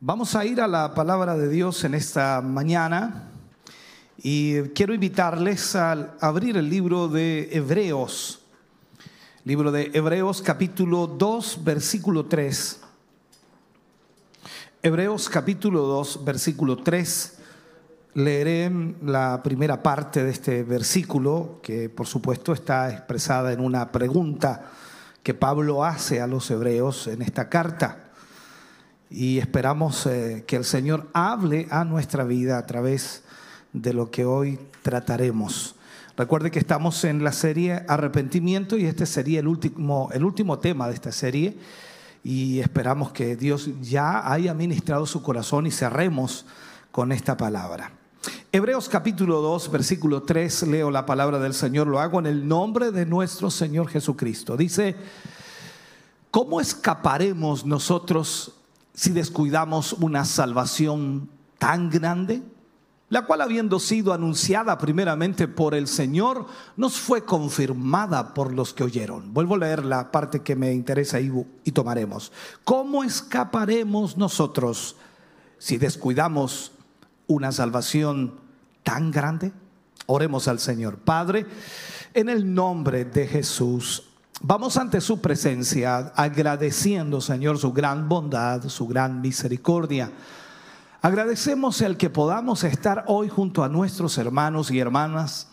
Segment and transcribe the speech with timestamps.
[0.00, 3.32] Vamos a ir a la palabra de Dios en esta mañana
[4.16, 8.42] y quiero invitarles a abrir el libro de Hebreos,
[9.42, 12.80] libro de Hebreos capítulo 2, versículo 3.
[14.84, 17.38] Hebreos capítulo 2, versículo 3.
[18.14, 18.70] Leeré
[19.02, 24.70] la primera parte de este versículo, que por supuesto está expresada en una pregunta
[25.24, 28.07] que Pablo hace a los hebreos en esta carta
[29.10, 33.22] y esperamos eh, que el Señor hable a nuestra vida a través
[33.72, 35.74] de lo que hoy trataremos.
[36.16, 40.88] Recuerde que estamos en la serie Arrepentimiento y este sería el último, el último tema
[40.88, 41.56] de esta serie
[42.24, 46.44] y esperamos que Dios ya haya ministrado su corazón y cerremos
[46.90, 47.92] con esta palabra.
[48.50, 52.90] Hebreos capítulo 2, versículo 3, leo la palabra del Señor, lo hago en el nombre
[52.90, 54.56] de nuestro Señor Jesucristo.
[54.56, 54.96] Dice,
[56.30, 58.57] ¿cómo escaparemos nosotros
[58.98, 62.42] si descuidamos una salvación tan grande,
[63.10, 66.46] la cual habiendo sido anunciada primeramente por el Señor,
[66.76, 69.32] nos fue confirmada por los que oyeron.
[69.32, 71.30] Vuelvo a leer la parte que me interesa y,
[71.70, 72.32] tomaremos.
[72.64, 74.96] ¿Cómo escaparemos nosotros
[75.58, 76.72] si descuidamos
[77.28, 78.40] una salvación
[78.82, 79.52] tan grande?
[80.06, 80.98] Oremos al Señor.
[80.98, 81.46] Padre,
[82.14, 84.07] en el nombre de Jesús,
[84.40, 90.12] Vamos ante su presencia agradeciendo, Señor, su gran bondad, su gran misericordia.
[91.02, 95.48] Agradecemos el que podamos estar hoy junto a nuestros hermanos y hermanas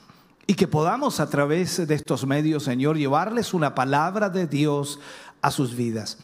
[0.45, 4.99] y que podamos a través de estos medios, Señor, llevarles una palabra de Dios
[5.41, 6.19] a sus vidas.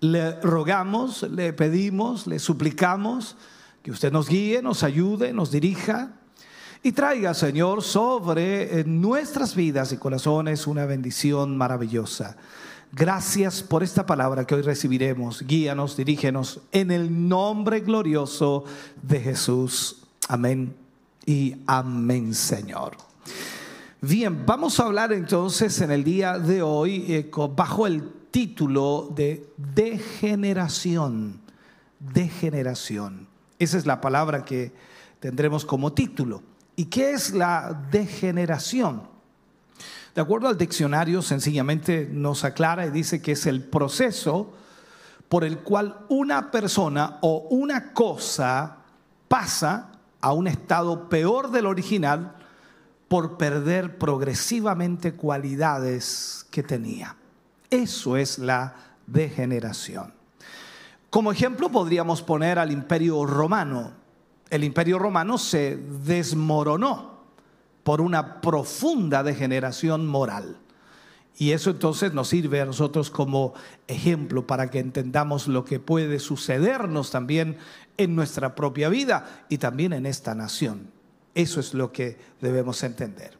[0.00, 3.36] Le rogamos, le pedimos, le suplicamos
[3.82, 6.12] que usted nos guíe, nos ayude, nos dirija
[6.86, 12.36] y traiga, Señor, sobre eh, nuestras vidas y corazones una bendición maravillosa.
[12.92, 15.44] Gracias por esta palabra que hoy recibiremos.
[15.44, 18.62] Guíanos, dirígenos en el nombre glorioso
[19.02, 20.04] de Jesús.
[20.28, 20.76] Amén
[21.26, 22.96] y amén, Señor.
[24.00, 29.44] Bien, vamos a hablar entonces en el día de hoy eh, bajo el título de
[29.56, 31.40] degeneración.
[31.98, 33.26] Degeneración.
[33.58, 34.70] Esa es la palabra que
[35.18, 36.42] tendremos como título.
[36.76, 39.08] ¿Y qué es la degeneración?
[40.14, 44.54] De acuerdo al diccionario, sencillamente nos aclara y dice que es el proceso
[45.28, 48.78] por el cual una persona o una cosa
[49.28, 52.36] pasa a un estado peor del original
[53.08, 57.16] por perder progresivamente cualidades que tenía.
[57.70, 58.74] Eso es la
[59.06, 60.12] degeneración.
[61.10, 63.92] Como ejemplo podríamos poner al imperio romano
[64.50, 67.16] el imperio romano se desmoronó
[67.82, 70.58] por una profunda degeneración moral.
[71.38, 73.52] Y eso entonces nos sirve a nosotros como
[73.86, 77.58] ejemplo para que entendamos lo que puede sucedernos también
[77.98, 80.90] en nuestra propia vida y también en esta nación.
[81.34, 83.36] Eso es lo que debemos entender.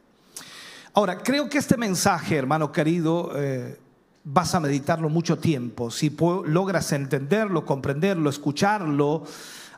[0.93, 3.79] Ahora, creo que este mensaje, hermano querido, eh,
[4.25, 5.91] vas a meditarlo mucho tiempo.
[5.91, 6.15] Si
[6.47, 9.25] logras entenderlo, comprenderlo, escucharlo,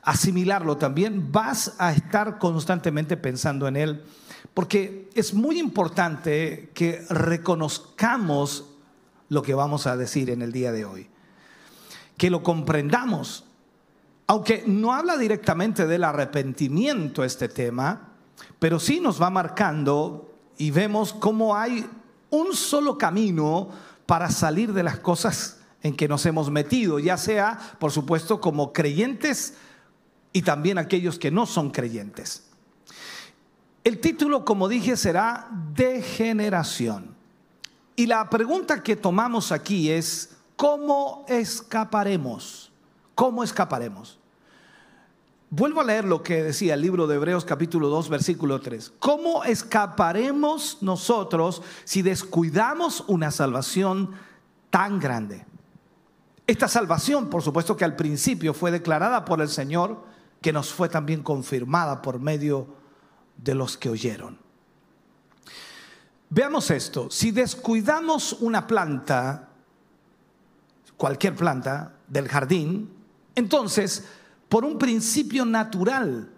[0.09, 0.79] asimilarlo.
[0.79, 4.05] También, vas a estar constantemente pensando en él,
[4.55, 8.65] porque es muy importante que reconozcamos
[9.29, 11.11] lo que vamos a decir en el día de hoy,
[12.17, 13.45] que lo comprendamos,
[14.27, 18.15] aunque no habla directamente del arrepentimiento este tema,
[18.59, 21.87] pero sí nos va marcando y vemos cómo hay
[22.31, 23.69] un solo camino
[24.07, 28.73] para salir de las cosas en que nos hemos metido, ya sea, por supuesto, como
[28.73, 29.55] creyentes,
[30.33, 32.45] y también aquellos que no son creyentes.
[33.85, 37.17] El título, como dije, será Degeneración.
[37.97, 42.71] Y la pregunta que tomamos aquí es, ¿cómo escaparemos?
[43.15, 44.19] ¿Cómo escaparemos?
[45.51, 48.93] Vuelvo a leer lo que decía el libro de Hebreos capítulo 2 versículo 3.
[48.99, 54.11] ¿Cómo escaparemos nosotros si descuidamos una salvación
[54.69, 55.47] tan grande?
[56.47, 60.05] Esta salvación, por supuesto que al principio fue declarada por el Señor,
[60.41, 62.69] que nos fue también confirmada por medio
[63.37, 64.39] de los que oyeron.
[66.31, 69.49] Veamos esto, si descuidamos una planta,
[70.97, 72.91] cualquier planta del jardín,
[73.35, 74.05] entonces,
[74.49, 76.29] por un principio natural,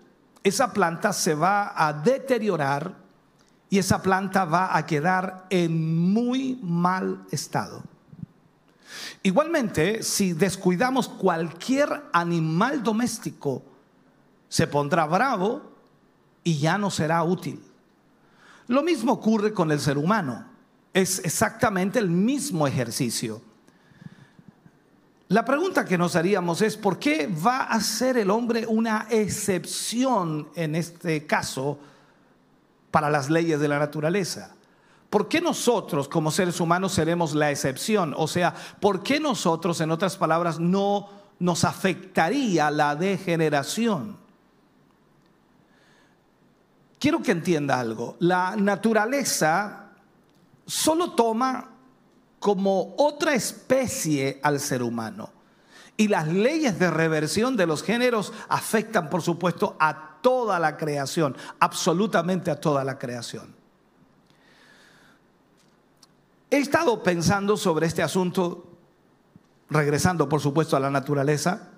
[0.45, 2.95] esa planta se va a deteriorar
[3.69, 7.83] y esa planta va a quedar en muy mal estado.
[9.23, 13.63] Igualmente, si descuidamos cualquier animal doméstico,
[14.51, 15.63] se pondrá bravo
[16.45, 17.63] y ya no será útil.
[18.67, 20.45] Lo mismo ocurre con el ser humano.
[20.93, 23.41] Es exactamente el mismo ejercicio.
[25.29, 30.49] La pregunta que nos haríamos es, ¿por qué va a ser el hombre una excepción
[30.57, 31.79] en este caso
[32.91, 34.57] para las leyes de la naturaleza?
[35.09, 38.15] ¿Por qué nosotros como seres humanos seremos la excepción?
[38.17, 41.09] O sea, ¿por qué nosotros, en otras palabras, no
[41.39, 44.20] nos afectaría la degeneración?
[47.01, 48.17] Quiero que entienda algo.
[48.21, 49.87] La naturaleza
[50.67, 51.71] solo toma
[52.39, 55.31] como otra especie al ser humano.
[55.97, 61.37] Y las leyes de reversión de los géneros afectan, por supuesto, a toda la creación,
[61.59, 63.55] absolutamente a toda la creación.
[66.51, 68.67] He estado pensando sobre este asunto,
[69.71, 71.71] regresando, por supuesto, a la naturaleza,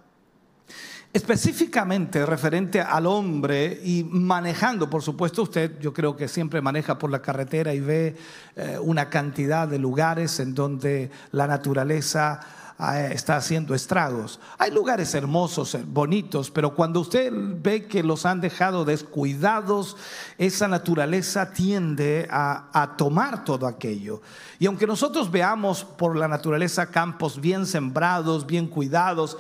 [1.12, 7.10] específicamente referente al hombre y manejando, por supuesto, usted yo creo que siempre maneja por
[7.10, 8.16] la carretera y ve
[8.56, 12.40] eh, una cantidad de lugares en donde la naturaleza
[12.78, 14.40] ah, está haciendo estragos.
[14.56, 19.98] Hay lugares hermosos, eh, bonitos, pero cuando usted ve que los han dejado descuidados,
[20.38, 24.22] esa naturaleza tiende a, a tomar todo aquello.
[24.58, 29.36] Y aunque nosotros veamos por la naturaleza campos bien sembrados, bien cuidados,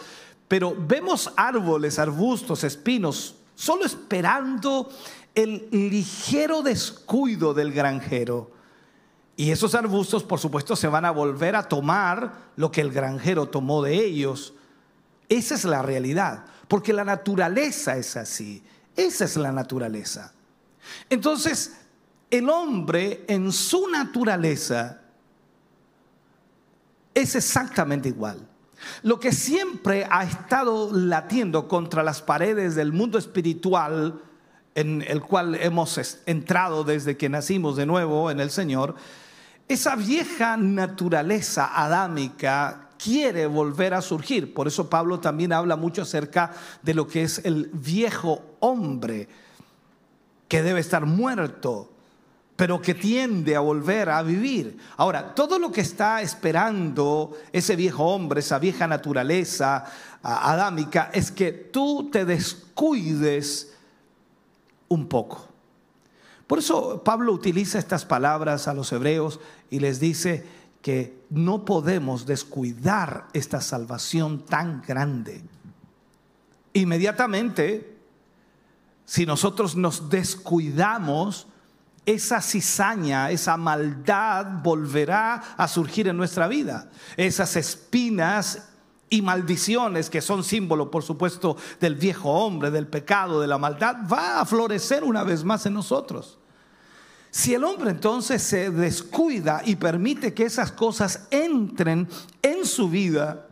[0.52, 4.90] pero vemos árboles, arbustos, espinos, solo esperando
[5.34, 8.50] el ligero descuido del granjero.
[9.34, 13.48] Y esos arbustos, por supuesto, se van a volver a tomar lo que el granjero
[13.48, 14.52] tomó de ellos.
[15.30, 18.62] Esa es la realidad, porque la naturaleza es así.
[18.94, 20.34] Esa es la naturaleza.
[21.08, 21.78] Entonces,
[22.30, 25.00] el hombre en su naturaleza
[27.14, 28.51] es exactamente igual.
[29.02, 34.20] Lo que siempre ha estado latiendo contra las paredes del mundo espiritual
[34.74, 38.94] en el cual hemos entrado desde que nacimos de nuevo en el Señor,
[39.68, 44.54] esa vieja naturaleza adámica quiere volver a surgir.
[44.54, 46.52] Por eso Pablo también habla mucho acerca
[46.82, 49.28] de lo que es el viejo hombre
[50.48, 51.91] que debe estar muerto
[52.56, 54.76] pero que tiende a volver a vivir.
[54.96, 59.84] Ahora, todo lo que está esperando ese viejo hombre, esa vieja naturaleza
[60.22, 63.72] adámica, es que tú te descuides
[64.88, 65.48] un poco.
[66.46, 69.40] Por eso Pablo utiliza estas palabras a los hebreos
[69.70, 70.44] y les dice
[70.82, 75.42] que no podemos descuidar esta salvación tan grande.
[76.74, 77.96] Inmediatamente,
[79.06, 81.46] si nosotros nos descuidamos,
[82.04, 86.90] esa cizaña, esa maldad volverá a surgir en nuestra vida.
[87.16, 88.68] Esas espinas
[89.08, 93.96] y maldiciones que son símbolo, por supuesto, del viejo hombre, del pecado, de la maldad,
[94.10, 96.38] va a florecer una vez más en nosotros.
[97.30, 102.08] Si el hombre entonces se descuida y permite que esas cosas entren
[102.42, 103.46] en su vida,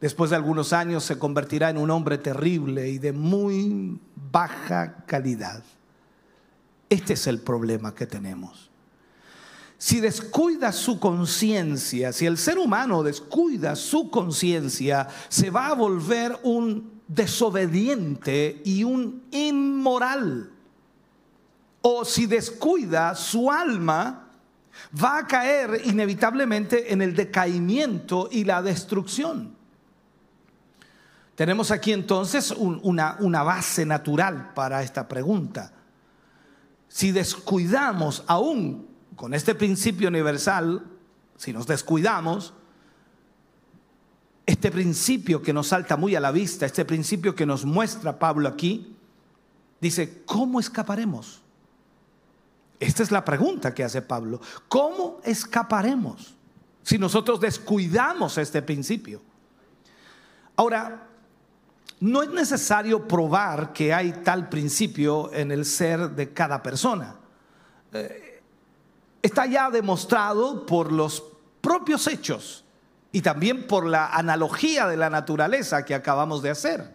[0.00, 4.00] después de algunos años se convertirá en un hombre terrible y de muy
[4.32, 5.62] baja calidad.
[6.92, 8.68] Este es el problema que tenemos.
[9.78, 16.38] Si descuida su conciencia, si el ser humano descuida su conciencia, se va a volver
[16.42, 20.50] un desobediente y un inmoral.
[21.80, 24.28] O si descuida su alma,
[25.02, 29.56] va a caer inevitablemente en el decaimiento y la destrucción.
[31.36, 35.72] Tenemos aquí entonces una, una base natural para esta pregunta
[36.92, 40.84] si descuidamos aún con este principio universal,
[41.38, 42.52] si nos descuidamos,
[44.44, 48.46] este principio que nos salta muy a la vista, este principio que nos muestra Pablo
[48.46, 48.94] aquí,
[49.80, 51.40] dice, ¿cómo escaparemos?
[52.78, 54.42] Esta es la pregunta que hace Pablo.
[54.68, 56.34] ¿Cómo escaparemos
[56.82, 59.22] si nosotros descuidamos este principio?
[60.56, 61.08] Ahora,
[62.02, 67.14] no es necesario probar que hay tal principio en el ser de cada persona.
[67.92, 68.42] Eh,
[69.22, 71.22] está ya demostrado por los
[71.60, 72.64] propios hechos
[73.12, 76.92] y también por la analogía de la naturaleza que acabamos de hacer.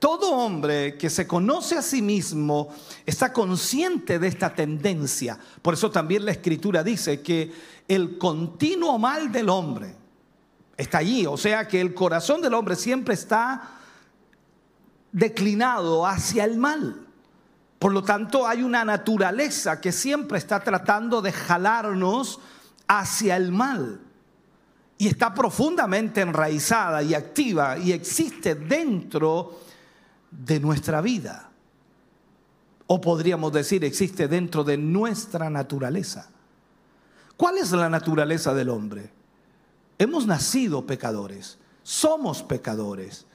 [0.00, 2.74] Todo hombre que se conoce a sí mismo
[3.06, 5.38] está consciente de esta tendencia.
[5.62, 7.52] Por eso también la escritura dice que
[7.86, 9.94] el continuo mal del hombre
[10.76, 11.24] está allí.
[11.24, 13.78] O sea que el corazón del hombre siempre está
[15.12, 17.06] declinado hacia el mal.
[17.78, 22.40] Por lo tanto, hay una naturaleza que siempre está tratando de jalarnos
[22.88, 24.00] hacia el mal.
[24.98, 29.58] Y está profundamente enraizada y activa y existe dentro
[30.30, 31.50] de nuestra vida.
[32.86, 36.30] O podríamos decir, existe dentro de nuestra naturaleza.
[37.36, 39.10] ¿Cuál es la naturaleza del hombre?
[39.98, 43.26] Hemos nacido pecadores, somos pecadores.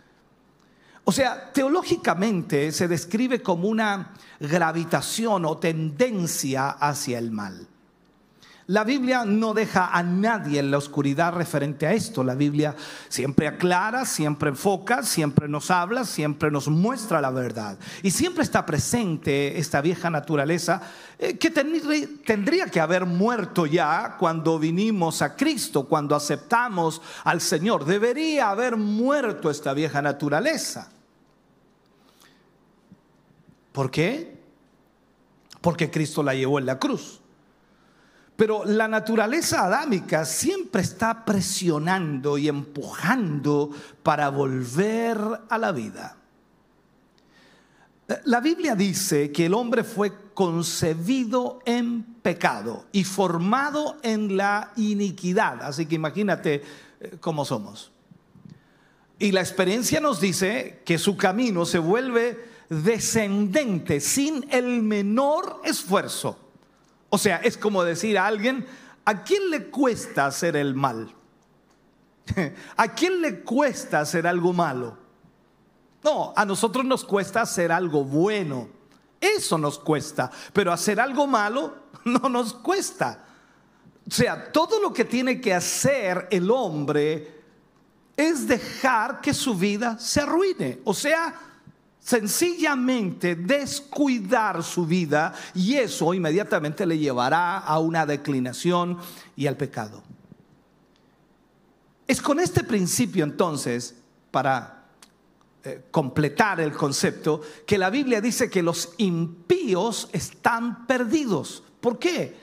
[1.09, 4.11] O sea, teológicamente se describe como una
[4.41, 7.65] gravitación o tendencia hacia el mal.
[8.65, 12.25] La Biblia no deja a nadie en la oscuridad referente a esto.
[12.25, 12.75] La Biblia
[13.07, 17.77] siempre aclara, siempre enfoca, siempre nos habla, siempre nos muestra la verdad.
[18.03, 20.81] Y siempre está presente esta vieja naturaleza
[21.17, 27.85] eh, que tendría que haber muerto ya cuando vinimos a Cristo, cuando aceptamos al Señor.
[27.85, 30.89] Debería haber muerto esta vieja naturaleza.
[33.77, 34.35] ¿Por qué?
[35.61, 37.21] Porque Cristo la llevó en la cruz.
[38.35, 43.69] Pero la naturaleza adámica siempre está presionando y empujando
[44.01, 46.17] para volver a la vida.
[48.23, 55.61] La Biblia dice que el hombre fue concebido en pecado y formado en la iniquidad.
[55.61, 56.63] Así que imagínate
[56.99, 57.91] eh, cómo somos.
[59.19, 66.37] Y la experiencia nos dice que su camino se vuelve descendente sin el menor esfuerzo.
[67.09, 68.65] O sea, es como decir a alguien,
[69.05, 71.13] ¿a quién le cuesta hacer el mal?
[72.77, 74.97] ¿A quién le cuesta hacer algo malo?
[76.03, 78.69] No, a nosotros nos cuesta hacer algo bueno.
[79.19, 83.23] Eso nos cuesta, pero hacer algo malo no nos cuesta.
[84.07, 87.35] O sea, todo lo que tiene que hacer el hombre
[88.15, 90.79] es dejar que su vida se arruine.
[90.85, 91.33] O sea,
[92.07, 98.97] sencillamente descuidar su vida y eso inmediatamente le llevará a una declinación
[99.35, 100.01] y al pecado.
[102.07, 103.93] Es con este principio entonces,
[104.31, 104.85] para
[105.65, 111.61] eh, completar el concepto, que la Biblia dice que los impíos están perdidos.
[111.81, 112.37] ¿Por qué?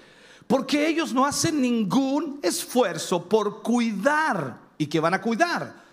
[0.47, 4.61] Porque ellos no hacen ningún esfuerzo por cuidar.
[4.77, 5.84] ¿Y que van a cuidar?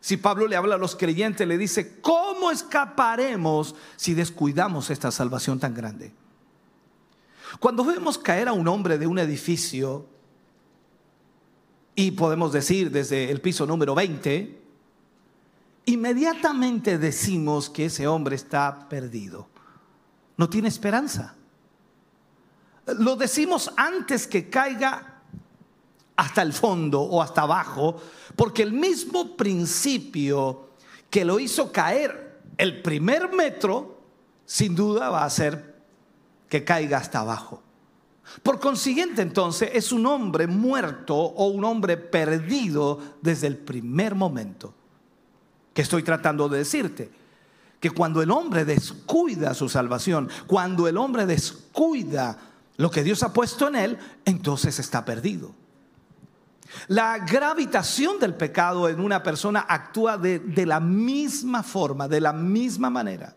[0.00, 5.58] Si Pablo le habla a los creyentes, le dice, ¿cómo escaparemos si descuidamos esta salvación
[5.58, 6.12] tan grande?
[7.58, 10.06] Cuando vemos caer a un hombre de un edificio,
[11.98, 14.56] y podemos decir desde el piso número 20,
[15.86, 19.48] inmediatamente decimos que ese hombre está perdido.
[20.36, 21.34] No tiene esperanza.
[22.86, 25.17] Lo decimos antes que caiga
[26.18, 27.96] hasta el fondo o hasta abajo,
[28.34, 30.70] porque el mismo principio
[31.08, 34.00] que lo hizo caer el primer metro,
[34.44, 35.76] sin duda va a hacer
[36.48, 37.62] que caiga hasta abajo.
[38.42, 44.74] Por consiguiente, entonces, es un hombre muerto o un hombre perdido desde el primer momento.
[45.72, 47.10] Que estoy tratando de decirte?
[47.78, 52.38] Que cuando el hombre descuida su salvación, cuando el hombre descuida
[52.76, 55.54] lo que Dios ha puesto en él, entonces está perdido.
[56.88, 62.90] La gravitación del pecado en una persona actúa de, la misma forma, de la misma
[62.90, 63.34] manera.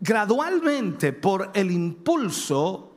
[0.00, 2.96] Gradualmente, por el impulso,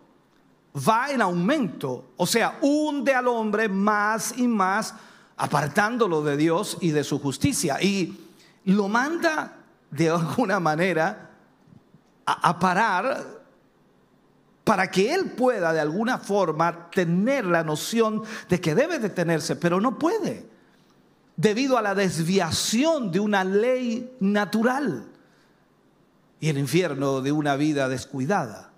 [0.87, 2.11] va en aumento.
[2.17, 4.93] O sea, hunde al hombre más y más,
[5.37, 7.81] apartándolo de Dios y de su justicia.
[7.81, 8.17] Y
[8.65, 9.57] lo manda
[9.91, 11.31] de alguna manera
[12.25, 13.36] a parar
[14.67, 19.79] para que él pueda de alguna forma tener la noción de que debe detenerse, pero
[19.79, 20.45] no puede,
[21.37, 25.07] debido a la desviación de una ley natural
[26.41, 28.71] y el infierno de una vida descuidada.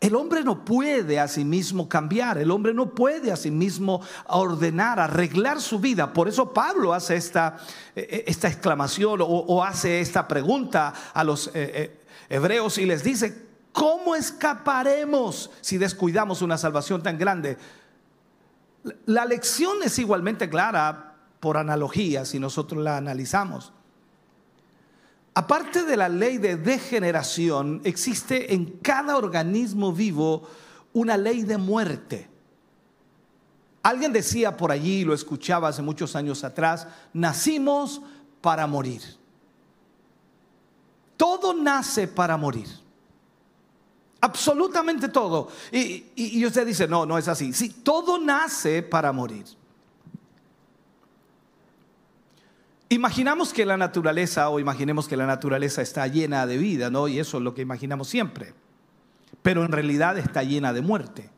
[0.00, 4.00] El hombre no puede a sí mismo cambiar, el hombre no puede a sí mismo
[4.26, 6.12] ordenar, arreglar su vida.
[6.12, 7.56] Por eso Pablo hace esta,
[7.94, 13.45] eh, eh, esta exclamación o, hace esta pregunta a los eh, hebreos y les dice,
[13.76, 17.58] ¿Cómo escaparemos si descuidamos una salvación tan grande?
[19.04, 23.74] La lección es igualmente clara por analogía si nosotros la analizamos.
[25.34, 30.48] Aparte de la ley de degeneración, existe en cada organismo vivo
[30.94, 32.30] una ley de muerte.
[33.82, 38.00] Alguien decía por allí, lo escuchaba hace muchos años atrás, nacimos
[38.40, 39.02] para morir.
[41.18, 42.85] Todo nace para morir.
[44.20, 45.48] Absolutamente todo.
[45.70, 47.52] Y, usted dice, no, no es así.
[47.52, 49.44] Sí, todo nace para morir.
[52.88, 57.08] Imaginamos que la naturaleza, o imaginemos que la naturaleza está llena de vida, ¿no?
[57.08, 58.54] Y eso es lo que imaginamos siempre.
[59.42, 61.30] Pero en realidad está llena de muerte.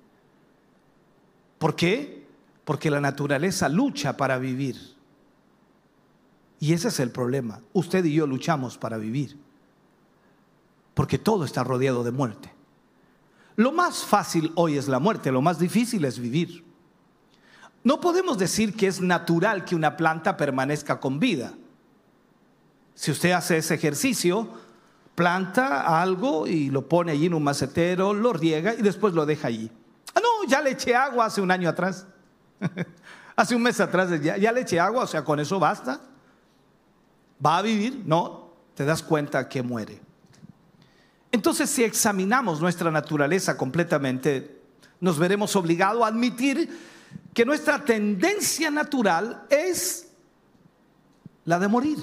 [1.58, 2.26] ¿Por qué?
[2.64, 4.76] Porque la naturaleza lucha para vivir.
[6.60, 7.60] Y ese es el problema.
[7.72, 9.38] Usted y yo luchamos para vivir.
[10.94, 12.57] Porque todo está rodeado de muerte.
[13.58, 16.64] Lo más fácil hoy es la muerte, lo más difícil es vivir.
[17.82, 21.54] No podemos decir que es natural que una planta permanezca con vida.
[22.94, 24.48] Si usted hace ese ejercicio,
[25.16, 29.48] planta algo y lo pone allí en un macetero, lo riega y después lo deja
[29.48, 29.68] allí.
[30.14, 32.06] Ah, no, ya le eché agua hace un año atrás.
[33.34, 36.00] hace un mes atrás ya, ya le eché agua, o sea, con eso basta.
[37.44, 38.04] ¿Va a vivir?
[38.06, 40.07] No, te das cuenta que muere.
[41.30, 44.60] Entonces, si examinamos nuestra naturaleza completamente,
[45.00, 46.68] nos veremos obligados a admitir
[47.34, 50.08] que nuestra tendencia natural es
[51.44, 51.98] la de morir.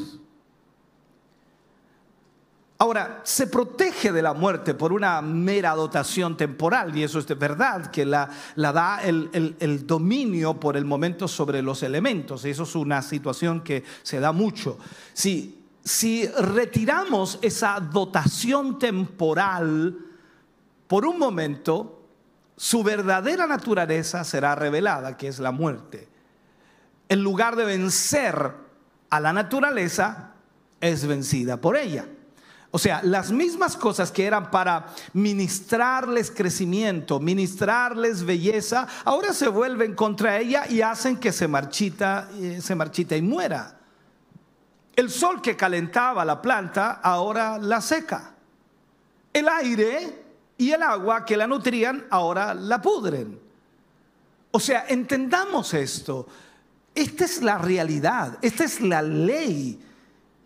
[2.78, 7.36] Ahora, se protege de la muerte por una mera dotación temporal, y eso es de
[7.36, 12.44] verdad, que la, da el, dominio por el momento sobre los elementos.
[12.44, 14.78] Eso es una situación que se da mucho.
[15.14, 19.96] Si, si retiramos esa dotación temporal
[20.88, 22.08] por un momento,
[22.58, 26.10] su verdadera naturaleza será revelada, que es la muerte.
[27.08, 28.52] En lugar de vencer
[29.12, 30.32] a la naturaleza,
[30.82, 32.08] es vencida por ella.
[32.72, 39.94] O sea, las mismas cosas que eran para ministrarles crecimiento, ministrarles belleza, ahora se vuelven
[39.94, 43.80] contra ella y hacen que se marchita, eh, se marchita y muera.
[44.96, 48.34] El sol que calentaba la planta ahora la seca.
[49.34, 50.24] El aire
[50.58, 53.40] y el agua que la nutrían ahora la pudren.
[54.52, 56.28] O sea, entendamos esto.
[56.94, 59.82] Esta es la realidad, esta es la ley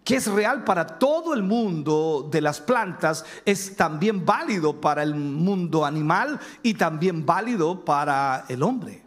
[0.04, 5.14] que es real para todo el mundo de las plantas, es también válido para el
[5.14, 9.04] mundo animal y también válido para el hombre.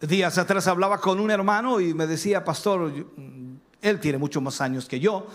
[0.00, 2.92] Días atrás hablaba con un hermano y me decía, pastor,
[3.82, 5.26] él tiene muchos más años que yo,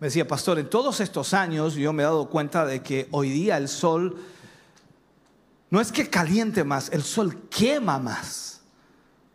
[0.00, 3.30] me decía, pastor, en todos estos años yo me he dado cuenta de que hoy
[3.30, 4.16] día el sol
[5.70, 8.60] no es que caliente más, el sol quema más.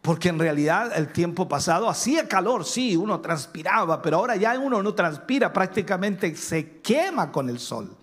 [0.01, 4.83] Porque en realidad el tiempo pasado hacía calor, sí, uno transpiraba, pero ahora ya uno
[4.83, 7.95] no transpira, prácticamente se quema con el sol.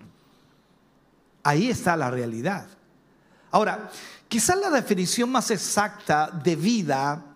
[1.43, 2.67] Ahí está la realidad.
[3.51, 3.91] Ahora,
[4.31, 7.27] quizás la definición más exacta de vida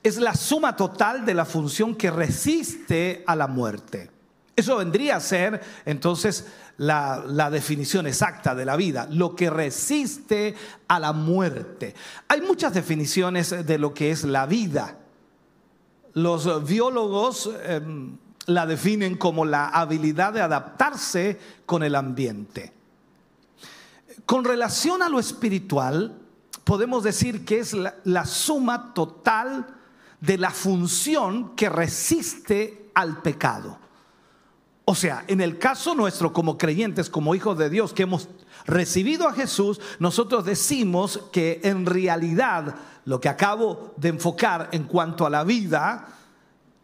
[0.00, 4.08] es la suma total de la función que resiste a la muerte.
[4.54, 10.54] Eso vendría a ser entonces la, definición exacta de la vida, lo que resiste
[10.86, 11.94] a la muerte.
[12.28, 14.98] Hay muchas definiciones de lo que es la vida.
[16.14, 22.72] Los biólogos em, la definen como la habilidad de adaptarse con el ambiente.
[24.32, 26.18] Con relación a lo espiritual,
[26.64, 29.66] podemos decir que es la, suma total
[30.22, 33.78] de la función que resiste al pecado.
[34.86, 38.30] O sea, en el caso nuestro como creyentes, como hijos de Dios, que hemos
[38.64, 45.26] recibido a Jesús, nosotros decimos que en realidad lo que acabo de enfocar en cuanto
[45.26, 46.08] a la vida,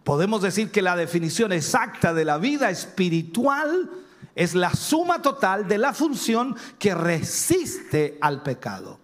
[0.04, 3.88] podemos decir que la definición exacta de la vida espiritual
[4.38, 9.00] es la suma total de la función que resiste al pecado.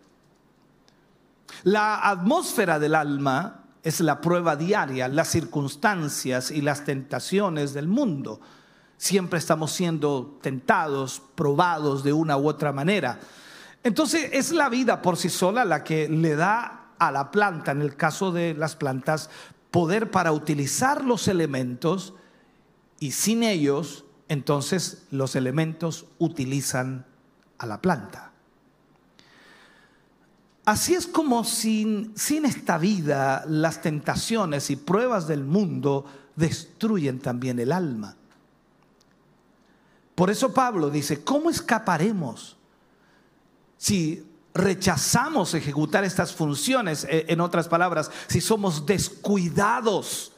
[1.65, 8.41] La atmósfera del alma es la prueba diaria, las circunstancias y las tentaciones del mundo.
[8.97, 13.19] Siempre estamos siendo tentados, probados de una u otra manera.
[13.83, 17.83] Entonces es la vida por sí sola la que le da a la planta, en
[17.83, 19.31] el caso de las plantas,
[19.73, 22.15] poder para utilizar los elementos
[23.01, 27.07] y sin ellos, entonces los elementos utilizan
[27.59, 28.33] a la planta.
[30.65, 36.07] Así es como sin, sin esta vida las tentaciones y pruebas del mundo
[36.37, 38.17] destruyen también el alma.
[40.15, 42.57] Por eso Pablo dice, ¿cómo escaparemos
[43.77, 47.05] si rechazamos ejecutar estas funciones?
[47.11, 50.33] E, en otras palabras, si somos descuidados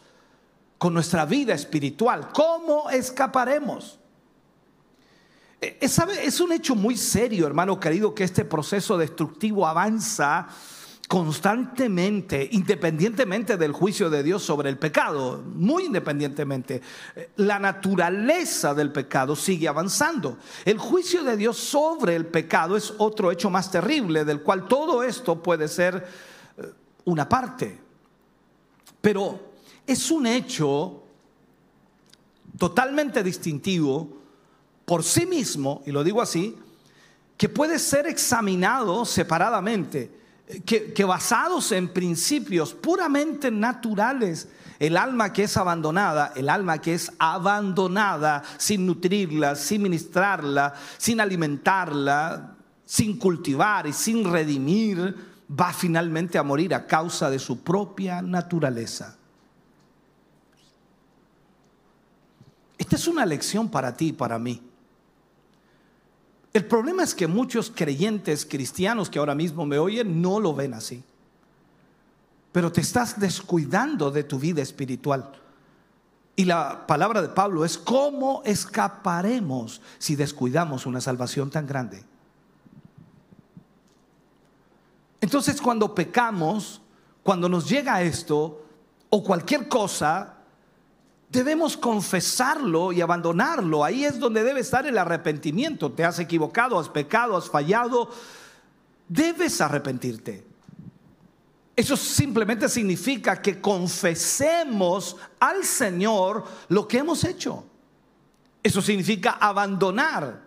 [0.79, 3.99] con nuestra vida espiritual, ¿cómo escaparemos?
[5.61, 5.89] Eh, eh,
[6.23, 10.49] es un hecho muy serio, hermano querido, que este proceso destructivo avanza
[11.09, 16.83] constantemente, independientemente del juicio de Dios sobre el pecado, muy independientemente.
[17.15, 20.37] Eh, la naturaleza del pecado sigue avanzando.
[20.67, 25.03] El juicio de Dios sobre el pecado es otro hecho más terrible, del cual todo
[25.03, 26.07] esto puede ser
[27.05, 27.79] una parte.
[29.01, 29.56] Pero
[29.87, 31.03] es un hecho
[32.59, 34.17] totalmente distintivo
[34.85, 36.57] por sí mismo, y lo digo así,
[37.37, 40.11] que puede ser examinado separadamente,
[40.65, 46.95] que, que, basados en principios puramente naturales, el alma que es abandonada, el alma que
[46.95, 55.15] es abandonada sin nutrirla, sin ministrarla, sin alimentarla, sin cultivar y sin redimir,
[55.51, 59.17] va finalmente a morir a causa de su propia naturaleza.
[62.79, 64.63] Esta es una lección para ti y para mí.
[66.53, 70.75] El problema es que muchos creyentes cristianos que ahora mismo me oyen no lo ven
[70.75, 71.03] así.
[72.53, 75.33] Pero te estás descuidando de tu vida espiritual.
[76.35, 82.05] Y la palabra de Pablo es, ¿cómo escaparemos si descuidamos una salvación tan grande?
[85.21, 86.81] Entonces cuando pecamos,
[87.23, 88.65] cuando nos llega esto,
[89.11, 90.36] o cualquier cosa,
[91.29, 93.85] debemos confesarlo y abandonarlo.
[93.85, 95.93] Ahí es donde debe estar el arrepentimiento.
[95.93, 98.11] Te has equivocado, has pecado, has fallado.
[99.09, 100.45] Debes arrepentirte.
[101.75, 107.67] Eso simplemente significa que confesemos al Señor lo que hemos hecho.
[108.63, 110.43] Eso significa abandonar.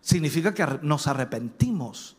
[0.00, 2.16] Significa que nos arrepentimos.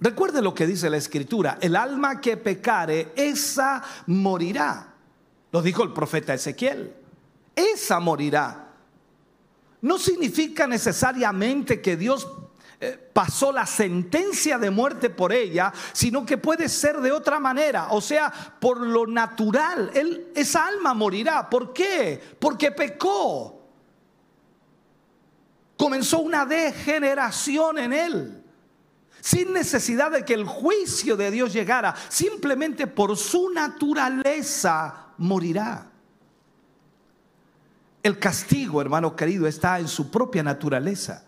[0.00, 1.58] Recuerde lo que dice la Escritura.
[1.60, 4.95] El alma que pecare, esa morirá.
[5.56, 6.94] Lo dijo el profeta Ezequiel.
[7.54, 8.74] Esa morirá.
[9.80, 12.28] No significa necesariamente que Dios
[12.78, 17.88] eh, pasó la sentencia de muerte por ella, sino que puede ser de otra manera,
[17.92, 19.90] o sea, por lo natural,
[20.34, 21.48] esa alma morirá.
[21.48, 22.20] ¿Por qué?
[22.38, 23.66] Porque pecó.
[25.78, 28.42] Comenzó una degeneración en él
[29.22, 35.90] sin necesidad de que el juicio de Dios llegara, simplemente por su naturaleza morirá.
[38.02, 41.24] El castigo, hermano querido, está en su propia naturaleza.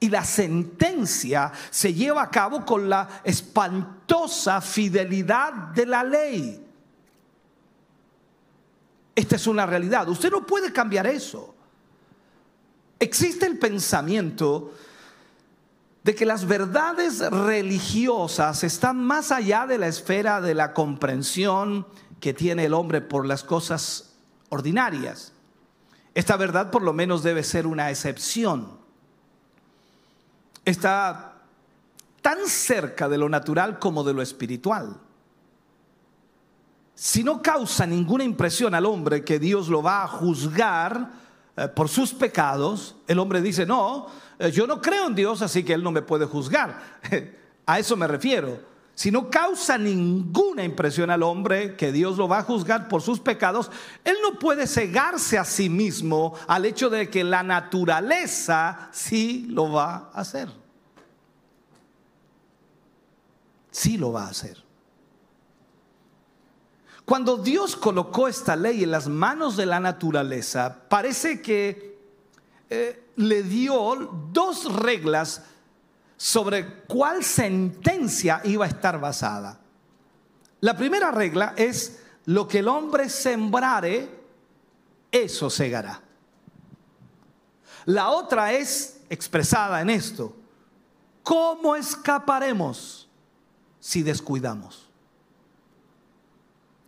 [0.00, 6.66] Y la sentencia se lleva a cabo con la espantosa fidelidad de la ley.
[9.14, 10.08] Esta es una realidad.
[10.08, 11.54] Usted no puede cambiar eso.
[12.98, 14.74] Existe el pensamiento
[16.02, 21.86] de que las verdades religiosas están más allá de la esfera de la comprensión
[22.24, 24.14] que tiene el hombre por las cosas
[24.48, 25.34] ordinarias.
[26.14, 28.78] Esta verdad por lo menos debe ser una excepción.
[30.64, 31.34] Está
[32.22, 34.96] tan cerca de lo natural como de lo espiritual.
[36.94, 41.10] Si no causa ninguna impresión al hombre que Dios lo va a juzgar
[41.58, 44.06] eh, por sus pecados, el hombre dice, no,
[44.38, 46.80] eh, yo no creo en Dios, así que Él no me puede juzgar.
[47.66, 52.38] a eso me refiero si no causa ninguna impresión al hombre que Dios lo va
[52.38, 53.70] a juzgar por sus pecados,
[54.04, 59.72] él no puede cegarse a sí mismo al hecho de que la naturaleza sí lo
[59.72, 60.48] va a hacer.
[63.72, 64.62] Sí lo va a hacer.
[67.04, 71.98] Cuando Dios colocó esta ley en las manos de la naturaleza, parece que
[72.70, 75.42] eh, le dio dos reglas
[76.16, 79.60] sobre cuál sentencia iba a estar basada.
[80.60, 84.08] La primera regla es lo que el hombre sembrare,
[85.10, 86.00] eso segará.
[87.86, 90.34] La otra es expresada en esto.
[91.22, 93.08] ¿Cómo escaparemos
[93.78, 94.88] si descuidamos?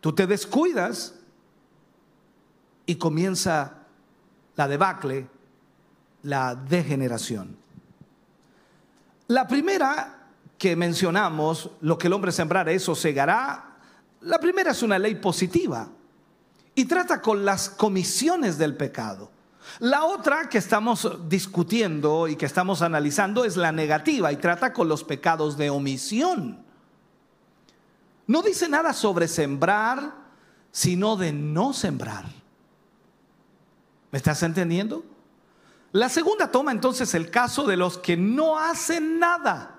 [0.01, 1.15] Tú te descuidas
[2.87, 3.75] y comienza
[4.55, 5.29] la debacle,
[6.23, 7.66] la degeneración.
[9.29, 13.77] La primera que mencionamos, lo que el hombre sembrara, eso segará,
[14.21, 15.89] la primera es una ley positiva
[16.75, 19.31] y trata con las comisiones del pecado.
[19.81, 24.89] La otra que estamos discutiendo y que estamos analizando es la negativa y trata con
[24.89, 26.65] los pecados de omisión.
[28.27, 30.15] No dice nada sobre sembrar,
[30.71, 32.25] sino de no sembrar.
[34.11, 35.05] ¿Me estás entendiendo?
[35.93, 39.77] La segunda toma entonces el caso de los que no hacen nada.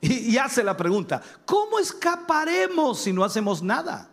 [0.00, 4.08] Y, hace la pregunta, ¿cómo escaparemos si no hacemos nada?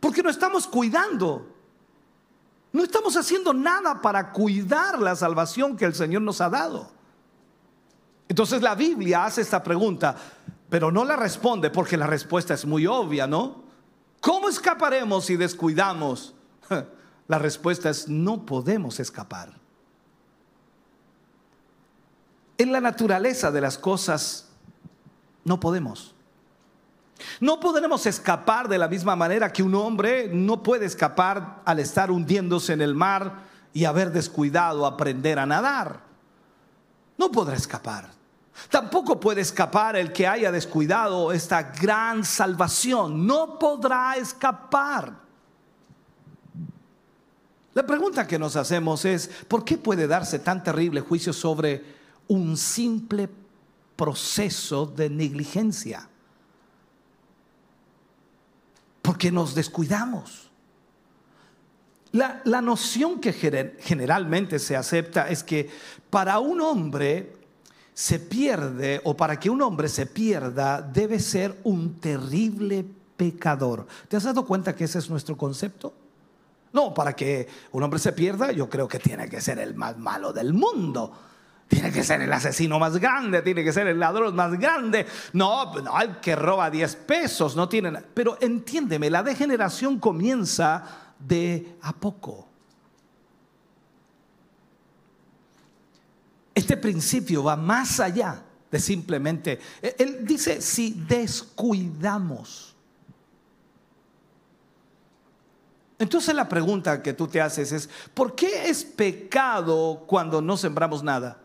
[0.00, 1.54] Porque no estamos cuidando.
[2.72, 6.90] No estamos haciendo nada para cuidar la salvación que el Señor nos ha dado.
[8.28, 10.16] Entonces la Biblia hace esta pregunta,
[10.68, 13.62] pero no la responde porque la respuesta es muy obvia, ¿no?
[14.20, 16.34] ¿Cómo escaparemos si descuidamos
[17.28, 19.52] La respuesta es no podemos escapar.
[22.56, 24.48] En la naturaleza de las cosas
[25.44, 26.14] no podemos.
[27.40, 32.10] No podremos escapar de la misma manera que un hombre no puede escapar al estar
[32.10, 36.00] hundiéndose en el mar y haber descuidado aprender a nadar.
[37.16, 38.10] No podrá escapar.
[38.70, 43.26] Tampoco puede escapar el que haya descuidado esta gran salvación.
[43.26, 45.27] No podrá escapar.
[47.78, 51.84] La pregunta que nos hacemos es, ¿por qué puede darse tan terrible juicio sobre
[52.26, 53.28] un simple
[53.94, 56.08] proceso de negligencia?
[59.00, 60.50] Porque nos descuidamos.
[62.10, 63.32] La, la noción que
[63.78, 65.70] generalmente se acepta es que
[66.10, 67.32] para un hombre
[67.94, 72.84] se pierde, o para que un hombre se pierda, debe ser un terrible
[73.16, 73.86] pecador.
[74.08, 76.07] ¿Te has dado cuenta que ese es nuestro concepto?
[76.72, 79.96] No, para que un hombre se pierda, yo creo que tiene que ser el más
[79.98, 81.12] malo del mundo.
[81.68, 85.06] Tiene que ser el asesino más grande, tiene que ser el ladrón más grande.
[85.34, 90.82] No, no el que roba 10 pesos, no tiene Pero entiéndeme, la degeneración comienza
[91.18, 92.48] de a poco.
[96.54, 99.60] Este principio va más allá de simplemente,
[99.98, 102.67] él dice, si descuidamos.
[105.98, 111.02] Entonces la pregunta que tú te haces es, ¿por qué es pecado cuando no sembramos
[111.02, 111.38] nada?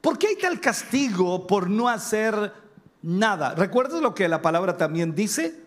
[0.00, 2.52] ¿Por qué hay tal castigo por no hacer
[3.00, 3.54] nada?
[3.54, 5.62] ¿Recuerdas lo que la palabra también dice?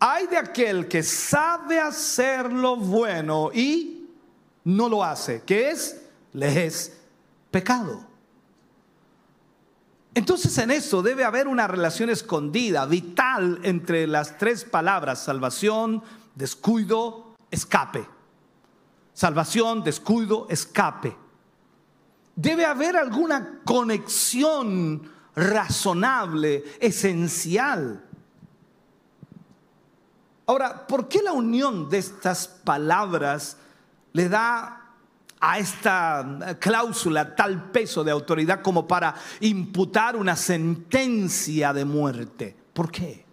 [0.00, 4.08] Hay de aquel que sabe hacer lo bueno y
[4.64, 6.98] no lo hace, que es, le es
[7.52, 8.04] pecado.
[10.16, 16.02] Entonces en eso debe haber una relación escondida, vital, entre las tres palabras, salvación,
[16.34, 18.08] descuido, escape.
[19.12, 21.14] Salvación, descuido, escape.
[22.34, 25.02] Debe haber alguna conexión
[25.34, 28.02] razonable, esencial.
[30.46, 33.58] Ahora, ¿por qué la unión de estas palabras
[34.14, 34.85] le da
[35.48, 42.56] a esta cláusula tal peso de autoridad como para imputar una sentencia de muerte.
[42.72, 43.24] ¿Por qué?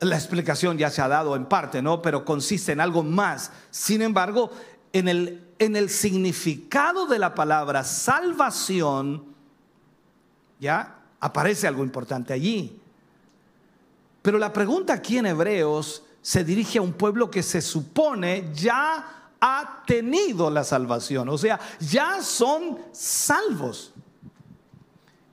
[0.00, 2.00] La explicación ya se ha dado en parte, ¿no?
[2.00, 3.52] Pero consiste en algo más.
[3.70, 4.50] Sin embargo,
[4.94, 9.26] en el, en el significado de la palabra salvación,
[10.58, 12.80] ya aparece algo importante allí.
[14.22, 19.20] Pero la pregunta aquí en Hebreos se dirige a un pueblo que se supone ya
[19.46, 23.92] ha tenido la salvación, o sea, ya son salvos.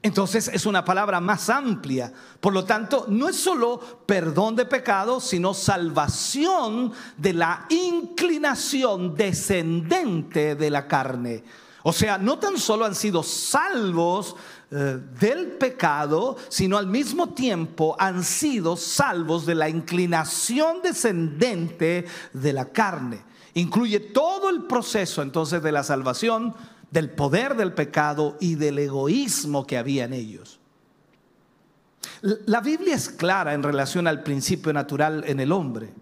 [0.01, 2.11] Entonces es una palabra más amplia.
[2.41, 10.55] Por lo tanto, no es solo perdón de pecados, sino salvación de la inclinación descendente
[10.55, 11.45] de la carne.
[11.83, 14.35] O sea, no tan solo han sido salvos
[14.71, 22.53] eh, del pecado, sino al mismo tiempo han sido salvos de la inclinación descendente de
[22.53, 23.30] la carne.
[23.53, 26.53] Incluye todo el proceso entonces de la salvación,
[26.89, 30.59] del poder del pecado y del egoísmo que había en ellos.
[32.21, 35.93] La Biblia es clara en relación al principio natural en el hombre.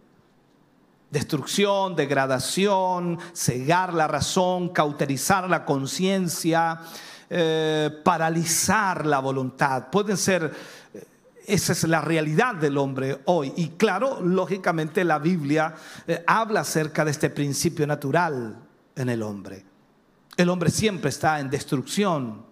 [1.09, 6.81] Destrucción, degradación, cegar la razón, cauterizar la conciencia,
[7.29, 9.89] eh, paralizar la voluntad.
[9.89, 10.51] Pueden ser
[11.49, 13.53] esa es la realidad del hombre hoy.
[13.57, 15.73] Y claro, lógicamente la Biblia
[16.07, 18.57] eh, habla acerca de este principio natural
[18.95, 19.65] en el hombre.
[20.37, 22.45] El hombre siempre está en destrucción,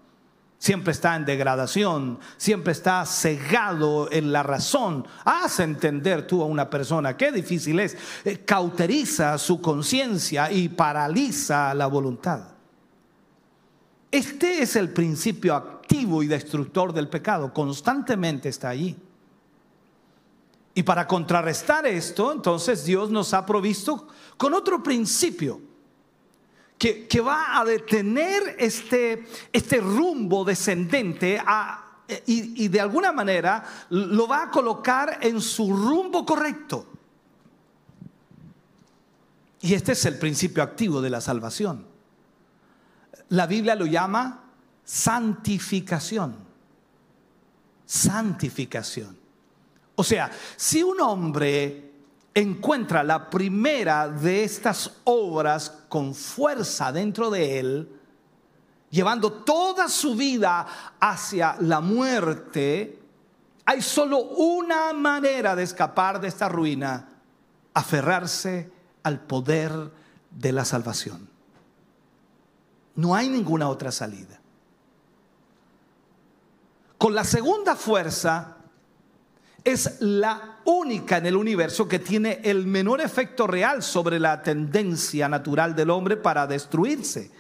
[0.58, 5.08] siempre está en degradación, siempre está cegado en la razón.
[5.24, 7.96] Haz entender tú a una persona qué difícil es.
[8.26, 12.58] Eh, cauteriza su conciencia y paraliza la voluntad.
[14.10, 18.98] Este es el principio activo y destructor del pecado, constantemente está allí.
[20.74, 25.62] Y para contrarrestar esto, entonces Dios nos ha provisto con otro principio
[26.78, 31.42] que, va a detener este, este rumbo descendente
[32.26, 36.86] y, y de alguna manera lo va a colocar en su rumbo correcto.
[39.62, 41.86] Y este es el principio activo de la salvación.
[43.30, 44.47] La Biblia lo llama
[44.88, 46.34] santificación.
[47.86, 49.18] Santificación.
[49.96, 51.92] O sea, si un hombre
[52.34, 57.90] encuentra la primera de estas obras con fuerza dentro de él,
[58.90, 60.66] llevando toda su vida
[61.00, 63.00] hacia la muerte,
[63.66, 67.10] hay solo una manera de escapar de esta ruina,
[67.74, 68.72] aferrarse
[69.04, 69.92] al poder
[70.32, 71.28] de la salvación.
[72.96, 74.40] No hay ninguna otra salida.
[76.98, 78.58] Con la segunda fuerza,
[79.64, 85.28] es la única en el universo que tiene el menor efecto real sobre la tendencia
[85.28, 87.32] natural del hombre para destruirse.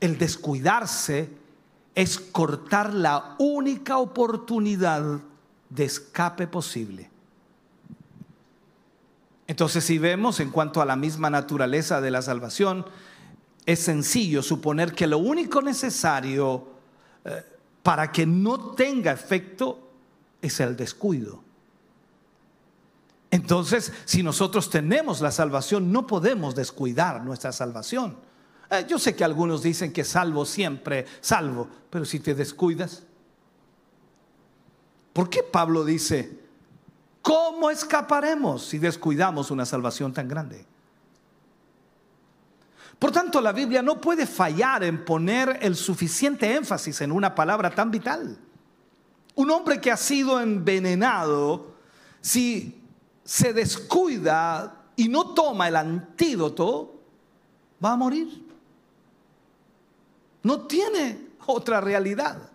[0.00, 1.30] El descuidarse
[1.94, 5.20] es cortar la única oportunidad
[5.70, 7.10] de escape posible.
[9.46, 12.84] Entonces, si vemos en cuanto a la misma naturaleza de la salvación,
[13.66, 16.68] es sencillo suponer que lo único necesario
[17.24, 17.44] eh,
[17.82, 19.90] para que no tenga efecto
[20.42, 21.42] es el descuido.
[23.30, 28.16] Entonces, si nosotros tenemos la salvación, no podemos descuidar nuestra salvación.
[28.70, 33.04] Eh, yo sé que algunos dicen que salvo siempre, salvo, pero si te descuidas,
[35.12, 36.40] ¿por qué Pablo dice,
[37.22, 40.66] ¿cómo escaparemos si descuidamos una salvación tan grande?
[43.00, 47.74] Por tanto, la Biblia no puede fallar en poner el suficiente énfasis en una palabra
[47.74, 48.36] tan vital.
[49.36, 51.76] Un hombre que ha sido envenenado,
[52.20, 52.78] si
[53.24, 57.00] se descuida y no toma el antídoto,
[57.82, 58.46] va a morir.
[60.42, 62.50] No tiene otra realidad.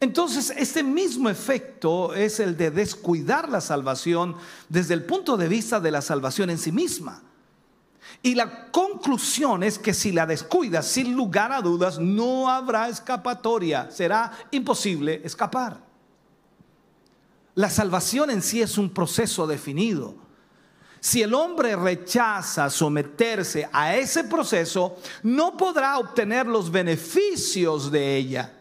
[0.00, 4.36] Entonces, este mismo efecto es el de descuidar la salvación
[4.68, 7.22] desde el punto de vista de la salvación en sí misma.
[8.22, 13.90] Y la conclusión es que si la descuidas, sin lugar a dudas, no habrá escapatoria.
[13.90, 15.80] Será imposible escapar.
[17.54, 20.14] La salvación en sí es un proceso definido.
[21.00, 28.52] Si el hombre rechaza someterse a ese proceso, no podrá obtener los beneficios de ella.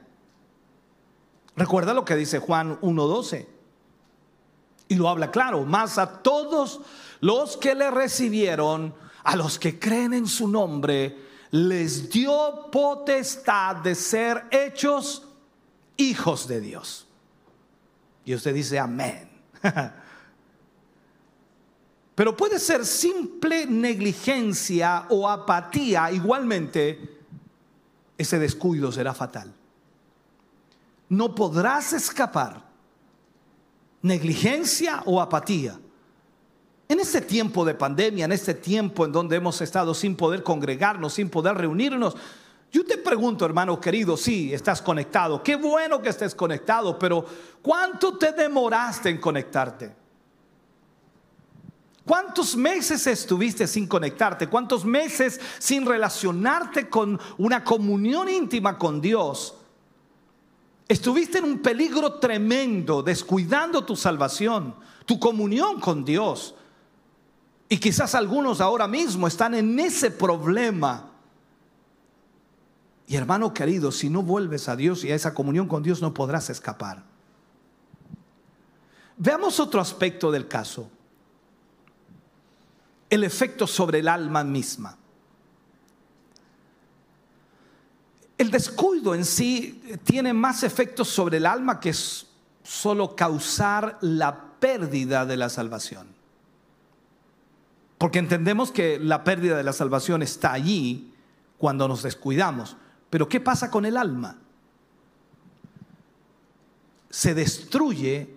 [1.55, 3.45] Recuerda lo que dice Juan 1.12.
[4.87, 6.81] Y lo habla claro, más a todos
[7.19, 11.17] los que le recibieron, a los que creen en su nombre,
[11.51, 15.27] les dio potestad de ser hechos
[15.97, 17.07] hijos de Dios.
[18.25, 19.29] Y usted dice amén.
[22.15, 27.19] Pero puede ser simple negligencia o apatía, igualmente
[28.17, 29.53] ese descuido será fatal.
[31.09, 32.63] No podrás escapar
[34.01, 35.79] negligencia o apatía
[36.91, 41.13] en este tiempo de pandemia, en este tiempo en donde hemos estado sin poder congregarnos,
[41.13, 42.17] sin poder reunirnos,
[42.69, 47.25] yo te pregunto, hermano querido, sí, estás conectado, qué bueno que estés conectado, pero
[47.61, 49.95] ¿cuánto te demoraste en conectarte?
[52.05, 54.47] ¿Cuántos meses estuviste sin conectarte?
[54.47, 59.55] ¿Cuántos meses sin relacionarte con una comunión íntima con Dios?
[60.89, 64.75] Estuviste en un peligro tremendo, descuidando tu salvación,
[65.05, 66.55] tu comunión con Dios.
[67.71, 71.09] Y quizás algunos ahora mismo están en ese problema.
[73.07, 76.13] Y hermano querido, si no vuelves a Dios y a esa comunión con Dios no
[76.13, 77.01] podrás escapar.
[79.15, 80.91] Veamos otro aspecto del caso.
[83.09, 84.97] El efecto sobre el alma misma.
[88.37, 91.93] El descuido en sí tiene más efectos sobre el alma que
[92.63, 96.20] solo causar la pérdida de la salvación.
[98.01, 101.13] Porque entendemos que la pérdida de la salvación está allí
[101.59, 102.75] cuando nos descuidamos.
[103.11, 104.39] Pero ¿qué pasa con el alma?
[107.11, 108.33] Se destruye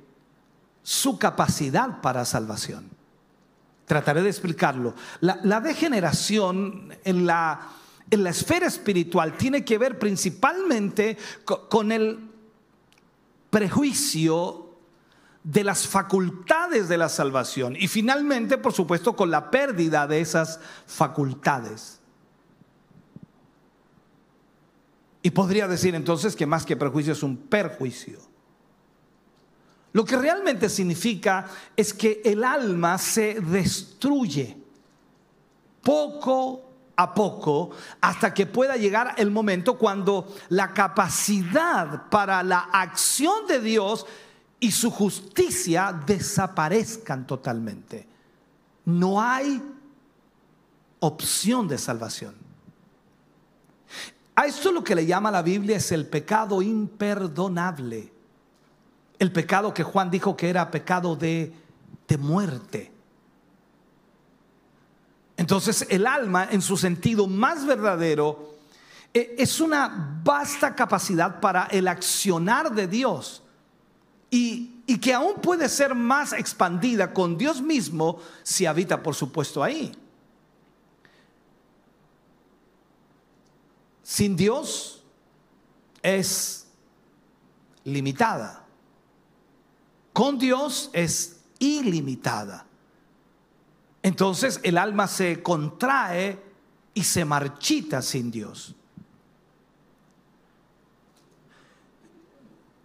[0.82, 2.90] su capacidad para salvación.
[3.86, 4.96] Trataré de explicarlo.
[5.22, 7.70] La, degeneración en la,
[8.10, 11.16] esfera espiritual tiene que ver principalmente
[11.70, 12.18] con el
[13.48, 14.63] prejuicio
[15.44, 20.58] de las facultades de la salvación y finalmente, por supuesto, con la pérdida de esas
[20.86, 22.00] facultades.
[25.22, 28.18] Y podría decir entonces que más que prejuicio es un perjuicio.
[29.92, 34.56] Lo que realmente significa es que el alma se destruye
[35.82, 43.46] poco a poco hasta que pueda llegar el momento cuando la capacidad para la acción
[43.46, 44.06] de Dios
[44.60, 48.06] y su justicia desaparezcan totalmente.
[48.84, 49.62] No hay
[51.00, 52.34] opción de salvación.
[54.36, 58.12] A esto lo que le llama la Biblia es el pecado imperdonable.
[59.18, 61.52] El pecado que Juan dijo que era pecado de,
[62.18, 62.92] muerte.
[65.36, 68.54] Entonces el alma en su sentido más verdadero
[69.12, 73.43] e, es una vasta capacidad para el accionar de Dios
[74.36, 79.92] y, que aún puede ser más expandida con Dios mismo si habita, por supuesto, ahí.
[84.02, 85.04] Sin Dios
[86.02, 86.66] es
[87.84, 88.64] limitada.
[90.12, 92.66] Con Dios es ilimitada.
[94.02, 96.42] Entonces el alma se contrae
[96.92, 98.74] y se marchita sin Dios.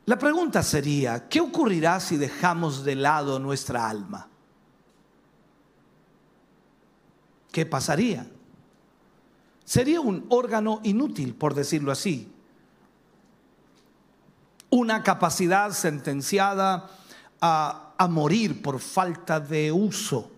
[0.10, 4.28] La pregunta sería, ¿qué ocurrirá si dejamos de lado nuestra alma?
[7.51, 8.26] ¿Qué pasaría?
[9.64, 12.34] Sería un órgano inútil, por decirlo así.
[14.72, 16.89] Una capacidad sentenciada
[17.39, 20.32] a, a morir por falta de uso.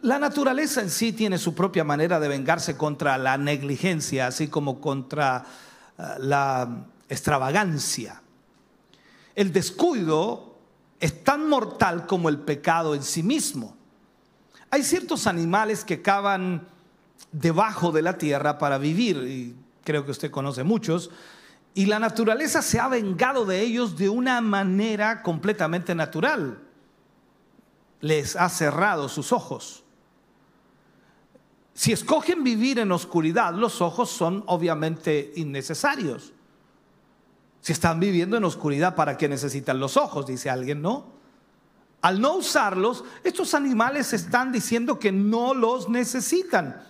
[0.00, 4.80] La naturaleza en sí tiene su propia manera de vengarse contra la negligencia, así como
[4.80, 5.44] contra
[5.98, 8.22] eh, la extravagancia.
[9.34, 10.56] El descuido
[10.98, 13.76] es tan mortal como el pecado en sí mismo.
[14.70, 16.66] Hay ciertos animales que cavan
[17.32, 19.54] debajo de la tierra para vivir, y
[19.84, 21.10] creo que usted conoce muchos,
[21.74, 26.58] y la naturaleza se ha vengado de ellos de una manera completamente natural.
[28.00, 29.84] Les ha cerrado sus ojos.
[31.74, 36.32] Si escogen vivir en oscuridad, los ojos son obviamente innecesarios.
[37.66, 40.24] Si están viviendo en oscuridad, ¿para qué necesitan los ojos?
[40.24, 41.06] Dice alguien, ¿no?
[42.00, 46.80] Al no usarlos, estos animales están diciendo que no los necesitan.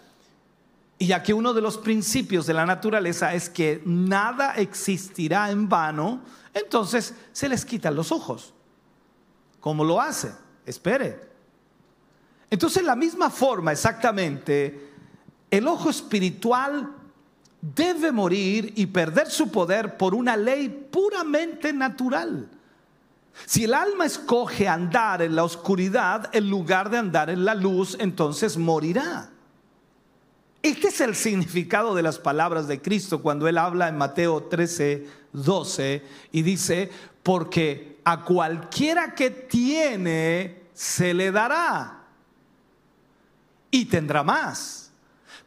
[0.98, 5.66] Y ya que uno de los principios de la naturaleza es que nada existirá en
[5.66, 6.20] vano,
[6.52, 8.52] entonces se les quitan los ojos.
[9.60, 10.30] ¿Cómo lo hace?
[10.66, 11.26] Espere.
[12.50, 14.92] Entonces, la misma forma exactamente,
[15.50, 16.95] el ojo espiritual
[17.60, 22.48] debe morir y perder su poder por una ley puramente natural.
[23.44, 27.96] Si el alma escoge andar en la oscuridad en lugar de andar en la luz,
[28.00, 29.30] entonces morirá.
[30.62, 35.06] Este es el significado de las palabras de Cristo cuando Él habla en Mateo 13,
[35.32, 36.02] 12
[36.32, 36.90] y dice,
[37.22, 42.04] porque a cualquiera que tiene se le dará
[43.70, 44.90] y tendrá más.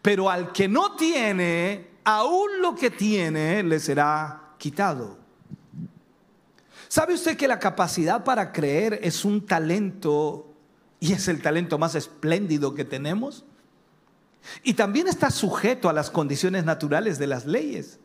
[0.01, 5.19] Pero al que no tiene, aún lo que tiene le será quitado.
[6.87, 10.51] ¿Sabe usted que la capacidad para creer es un talento
[10.99, 13.45] y es el talento más espléndido que tenemos?
[14.63, 17.99] Y también está sujeto a las condiciones naturales de las leyes.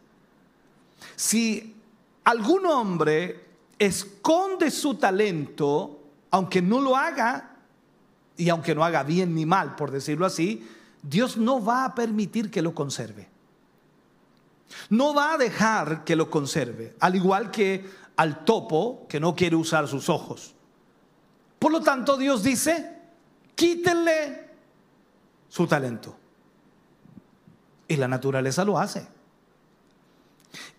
[1.17, 1.75] Si
[2.25, 3.43] algún hombre
[3.79, 7.57] esconde su talento, aunque no lo haga,
[8.37, 10.69] y aunque no haga bien ni mal, por decirlo así,
[11.03, 13.34] Dios no va a permitir que lo conserve.
[14.91, 17.85] No va a dejar que lo conserve, al igual que
[18.17, 20.55] al topo que no quiere usar sus ojos.
[21.59, 22.93] Por lo tanto, Dios dice,
[23.55, 24.51] quítenle
[25.49, 26.17] su talento.
[27.89, 29.07] Y la naturaleza lo hace.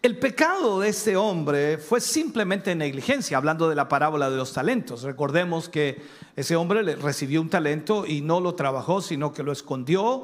[0.01, 5.01] El pecado de este hombre fue simplemente negligencia, hablando de la parábola de los talentos.
[5.01, 6.01] Recordemos que
[6.35, 10.23] ese hombre recibió un talento y no lo trabajó, sino que lo escondió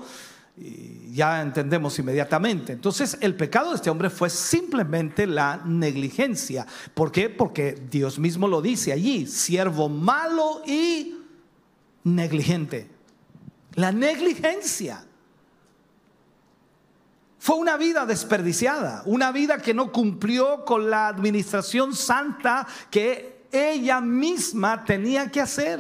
[0.58, 2.74] y ya entendemos inmediatamente.
[2.74, 6.66] Entonces, el pecado de este hombre fue simplemente la negligencia.
[6.94, 7.30] ¿Por qué?
[7.30, 11.18] Porque Dios mismo lo dice allí, siervo malo y
[12.04, 12.90] negligente.
[13.76, 15.06] La negligencia.
[17.40, 24.00] Fue una vida desperdiciada, una vida que no cumplió con la administración santa que ella
[24.00, 25.80] misma tenía que hacer.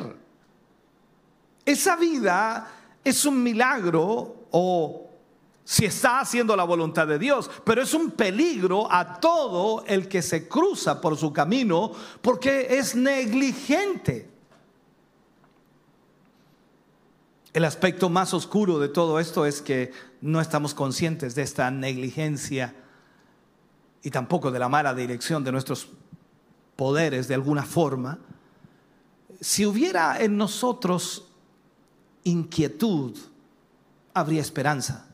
[1.64, 2.68] Esa vida
[3.04, 5.10] es un milagro o
[5.64, 10.22] si está haciendo la voluntad de Dios, pero es un peligro a todo el que
[10.22, 11.92] se cruza por su camino
[12.22, 14.30] porque es negligente.
[17.54, 19.92] El aspecto más oscuro de todo esto es que
[20.22, 22.76] no estamos conscientes de esta negligencia
[24.04, 25.90] y tampoco de la mala dirección de nuestros
[26.76, 28.20] poderes de alguna forma.
[29.40, 31.28] Si hubiera en nosotros
[32.24, 33.18] inquietud,
[34.14, 35.08] habría esperanza.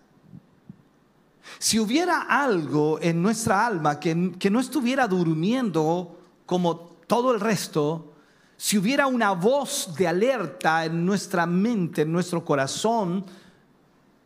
[1.59, 6.75] Si hubiera algo en nuestra alma que, que, no estuviera durmiendo como
[7.07, 8.13] todo el resto,
[8.57, 13.25] si hubiera una voz de alerta en nuestra mente, en nuestro corazón,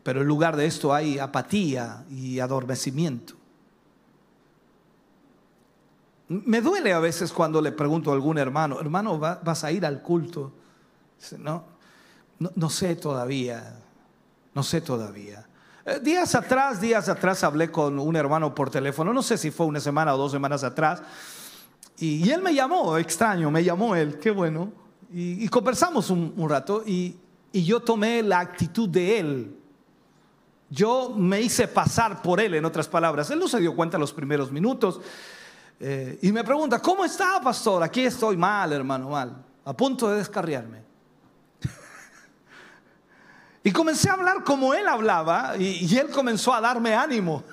[0.03, 3.35] pero en lugar de esto hay apatía y adormecimiento.
[6.27, 10.01] Me duele a veces cuando le pregunto a algún hermano, hermano, ¿vas a ir al
[10.01, 10.53] culto?
[11.37, 11.65] No,
[12.39, 13.80] no, no sé todavía.
[14.53, 15.45] No sé todavía.
[15.85, 19.65] Eh, días atrás, días atrás hablé con un hermano por teléfono, no sé si fue
[19.65, 21.01] una semana o dos semanas atrás,
[21.97, 24.71] y, él me llamó, extraño, me llamó él, qué bueno,
[25.13, 27.17] y, conversamos un, rato y,
[27.53, 29.57] yo tomé la actitud de él.
[30.69, 33.29] Yo me hice pasar por él, en otras palabras.
[33.29, 35.01] Él no se dio cuenta los primeros minutos.
[35.77, 37.83] Eh, y me pregunta, ¿cómo está, pastor?
[37.83, 40.80] Aquí estoy mal, hermano, mal, a punto de descarriarme.
[43.63, 47.43] Y comencé a hablar como él hablaba y, y él comenzó a darme ánimo.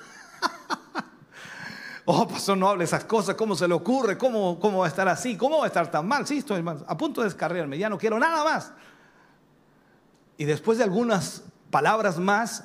[2.05, 4.17] oh, pastor, no hable esas cosas, ¿cómo se le ocurre?
[4.17, 5.37] ¿Cómo, ¿Cómo va a estar así?
[5.37, 6.25] ¿Cómo va a estar tan mal?
[6.25, 8.71] Sí, estoy a punto de descarriarme, ya no quiero nada más.
[10.37, 12.63] Y después de algunas palabras más,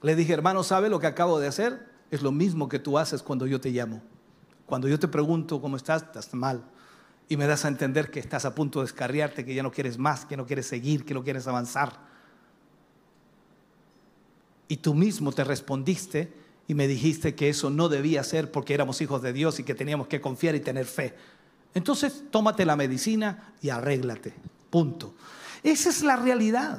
[0.00, 1.88] le dije, hermano, ¿sabe lo que acabo de hacer?
[2.10, 4.02] Es lo mismo que tú haces cuando yo te llamo.
[4.66, 6.64] Cuando yo te pregunto cómo estás, estás mal.
[7.28, 9.98] Y me das a entender que estás a punto de descarriarte, que ya no quieres
[9.98, 12.11] más, que no quieres seguir, que no quieres avanzar.
[14.68, 16.32] Y tú mismo te respondiste
[16.66, 19.74] y me dijiste que eso no debía ser porque éramos hijos de Dios y que
[19.74, 21.14] teníamos que confiar y tener fe.
[21.74, 24.34] Entonces, tómate la medicina y arréglate.
[24.70, 25.14] Punto.
[25.62, 26.78] Esa es la realidad.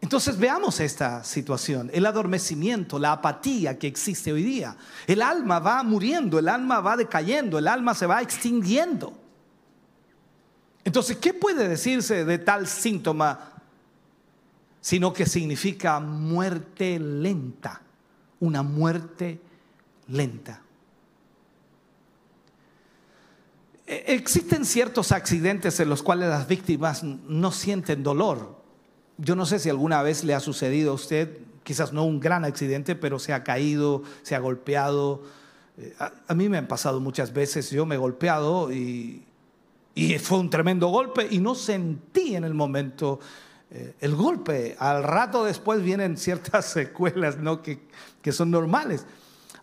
[0.00, 4.76] Entonces veamos esta situación, el adormecimiento, la apatía que existe hoy día.
[5.06, 9.16] El alma va muriendo, el alma va decayendo, el alma se va extinguiendo.
[10.84, 13.51] Entonces, ¿qué puede decirse de tal síntoma?
[14.82, 17.80] Sino que significa muerte lenta,
[18.40, 19.40] una muerte
[20.08, 20.60] lenta.
[23.86, 28.60] E-, existen ciertos accidentes en los cuales las víctimas no sienten dolor,
[29.18, 32.44] yo no sé si alguna vez le ha sucedido a usted, quizás no un gran
[32.44, 35.22] accidente, pero se ha caído, se ha golpeado.
[35.78, 35.94] Eh,
[36.26, 39.24] a, mí me han pasado muchas veces, yo me he golpeado y,
[40.20, 43.20] fue un tremendo golpe y no sentí en el momento
[43.74, 44.76] eh, el golpe.
[44.78, 47.62] Al rato después vienen ciertas secuelas ¿no?
[47.62, 47.80] que,
[48.20, 49.06] que son normales.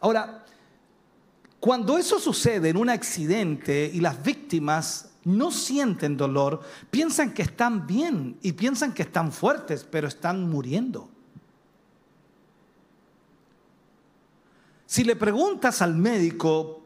[0.01, 0.45] Ahora,
[1.60, 7.86] cuando eso sucede en un accidente y las víctimas no sienten dolor, piensan que están
[7.86, 11.10] bien y piensan que están fuertes, pero están muriendo.
[14.88, 16.82] Si le preguntas al médico,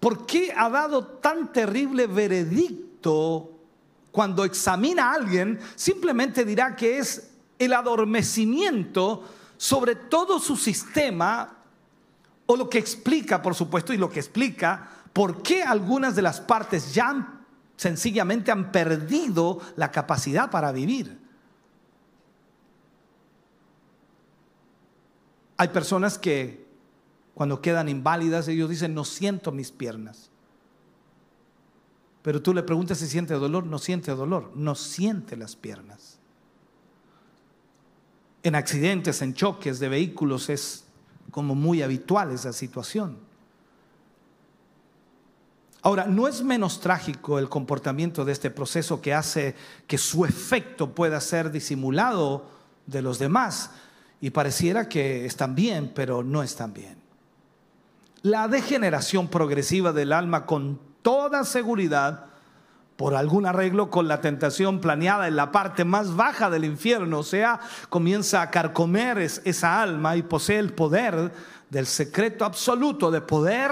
[0.00, 3.49] ¿por qué ha dado tan terrible veredicto
[4.12, 5.58] cuando examina a alguien?
[5.76, 9.24] Simplemente dirá que es el adormecimiento
[9.56, 11.58] sobre todo su sistema,
[12.46, 16.40] o lo que explica, por supuesto, y lo que explica ¿Por qué algunas de las
[16.40, 17.40] partes ya
[17.76, 21.18] sencillamente han perdido la capacidad para vivir?
[25.56, 26.66] Hay personas que
[27.34, 30.29] cuando quedan inválidas, ellos dicen, no siento mis piernas.
[32.22, 36.18] Pero tú le preguntas si siente dolor, no siente dolor, no siente las piernas.
[38.42, 40.84] En accidentes, en choques de vehículos es
[41.30, 43.18] como muy habitual esa situación.
[45.82, 49.54] Ahora, no es menos trágico el comportamiento de este proceso que hace
[49.86, 52.50] que su efecto pueda ser disimulado
[52.86, 53.70] de los demás
[54.20, 56.98] y pareciera que están bien, pero no están bien.
[58.20, 62.26] La degeneración progresiva del alma con toda seguridad,
[62.96, 67.22] por algún arreglo con la tentación planeada en la parte más baja del infierno, o
[67.22, 71.32] sea, comienza a carcomer esa alma y posee el poder
[71.70, 73.70] del secreto absoluto de poder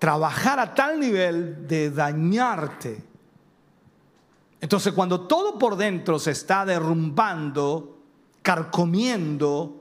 [0.00, 3.04] trabajar a tal nivel de dañarte.
[4.60, 7.98] Entonces cuando todo por dentro se está derrumbando,
[8.42, 9.76] carcomiendo,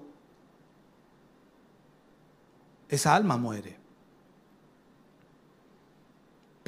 [2.87, 3.78] esa alma muere.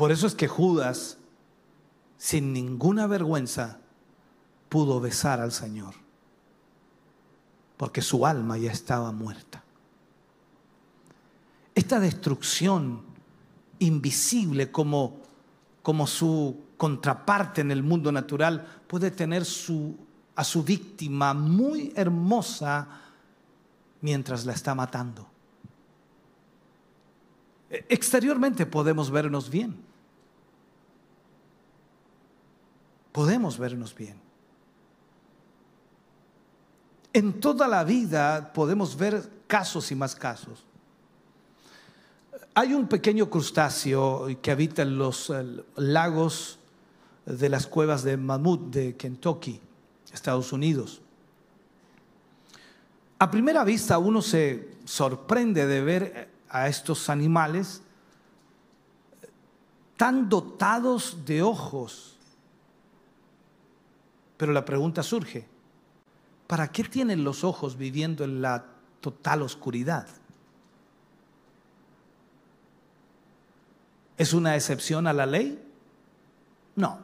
[0.01, 1.19] Por eso es que Judas,
[2.17, 3.77] sin ninguna vergüenza,
[4.67, 5.93] pudo besar al Señor,
[7.77, 9.63] porque su alma ya estaba muerta.
[11.75, 13.03] Esta destrucción
[13.77, 15.19] invisible como,
[15.83, 22.87] como su contraparte en el mundo natural, puede tener a su víctima muy hermosa
[24.01, 25.27] mientras la está matando.
[27.69, 29.90] E, exteriormente podemos vernos bien.
[33.11, 34.19] Podemos vernos bien.
[37.13, 40.63] En toda la vida podemos ver casos y más casos.
[42.53, 45.31] Hay un pequeño crustáceo que habita en los
[45.75, 46.59] lagos
[47.25, 49.59] de las cuevas de Mammoth de Kentucky,
[50.13, 51.01] Estados Unidos.
[53.19, 57.81] A primera vista uno se sorprende de ver a estos animales
[59.95, 62.17] tan dotados de ojos.
[64.41, 65.45] Pero la pregunta surge,
[66.47, 68.65] ¿para qué tienen los ojos viviendo en la
[68.99, 70.07] total oscuridad?
[74.17, 75.63] ¿Es una excepción a la ley?
[76.75, 77.01] No.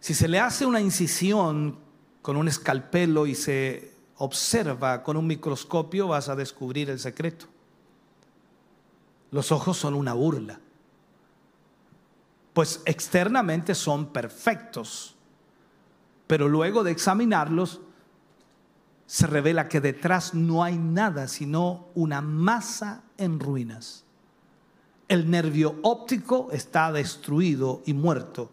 [0.00, 1.78] Si se le hace una incisión
[2.22, 7.44] con un escalpelo y se observa con un microscopio vas a descubrir el secreto.
[9.32, 10.60] Los ojos son una burla.
[12.56, 15.14] Pues externamente son perfectos,
[16.26, 17.82] pero luego de examinarlos
[19.04, 24.04] se revela que detrás no hay nada sino una masa en ruinas.
[25.06, 28.48] El nervio óptico está destruido y muerto.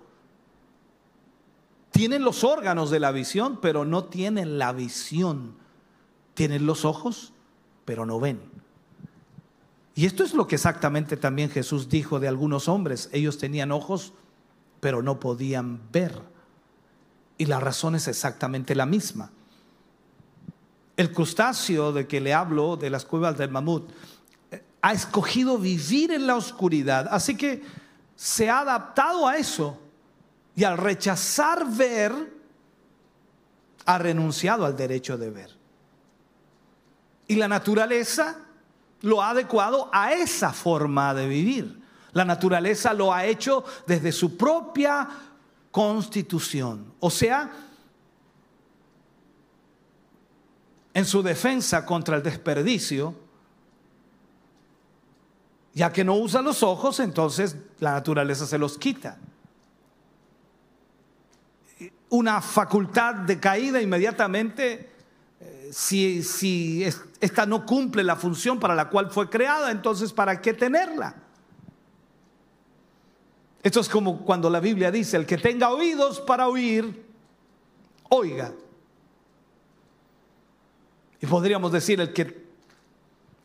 [1.91, 5.55] Tienen los órganos de la visión, pero no tienen la visión.
[6.33, 7.31] Tienen los ojos,
[7.85, 8.41] pero no ven.
[9.95, 13.09] Y esto es lo que exactamente también Jesús dijo de algunos hombres.
[13.11, 14.13] Ellos tenían ojos,
[14.79, 16.19] pero no podían ver.
[17.37, 19.31] Y la razón es exactamente la misma.
[20.97, 23.89] El crustáceo de que le hablo, de las cuevas del mamut,
[24.81, 27.63] ha escogido vivir en la oscuridad, así que
[28.15, 29.79] se ha adaptado a eso
[30.55, 32.11] y al rechazar ver,
[33.85, 35.49] ha renunciado al derecho de ver.
[37.27, 38.37] Y la naturaleza
[39.03, 41.83] lo ha adecuado a esa forma de vivir.
[42.13, 45.07] La naturaleza lo ha hecho desde su propia
[45.71, 46.93] constitución.
[47.01, 47.51] O sea,
[50.93, 53.13] en su defensa contra el desperdicio,
[55.73, 59.17] ya que no usa los ojos, entonces la naturaleza se los quita.
[62.09, 64.91] Una facultad de caída inmediatamente,
[65.41, 66.85] eh, si, si
[67.24, 71.15] esta no cumple la función para la cual fue creada, entonces ¿para qué tenerla?
[73.61, 77.05] Esto es como cuando la Biblia dice, el que tenga oídos para oír,
[78.09, 78.51] oiga.
[81.21, 82.45] Y podríamos decir, el que,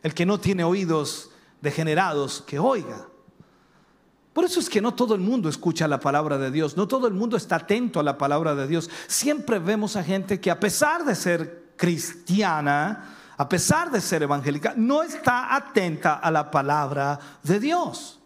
[0.02, 3.06] el que no tiene oídos degenerados, que oiga.
[4.32, 7.06] Por eso es que no todo el mundo escucha la palabra de Dios, no todo
[7.06, 8.90] el mundo está atento a la palabra de Dios.
[9.06, 14.74] Siempre vemos a gente que a pesar de ser cristiana, a pesar de ser evangélica,
[14.76, 18.20] no está atenta a la palabra de Dios.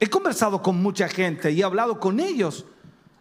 [0.00, 2.64] He conversado con mucha gente y he hablado con ellos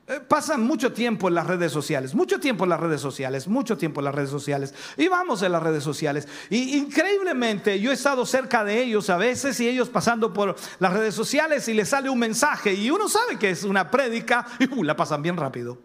[0.10, 3.78] eh, pasan mucho tiempo en las redes sociales, mucho tiempo en las redes sociales, mucho
[3.78, 4.74] tiempo en las redes sociales.
[4.96, 6.30] Y vamos en las redes sociales.
[6.50, 10.94] Y increíblemente yo he estado cerca de ellos a veces y ellos pasando por las
[10.94, 14.74] redes sociales y les sale un mensaje y uno sabe que es una prédica y
[14.74, 15.78] uh, la pasan bien rápido.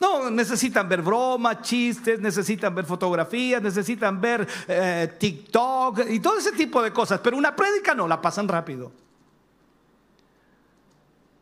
[0.00, 6.52] No, necesitan ver bromas, chistes, necesitan ver fotografías, necesitan ver eh, TikTok y todo ese
[6.52, 7.20] tipo de cosas.
[7.20, 8.90] Pero una prédica no, la pasan rápido.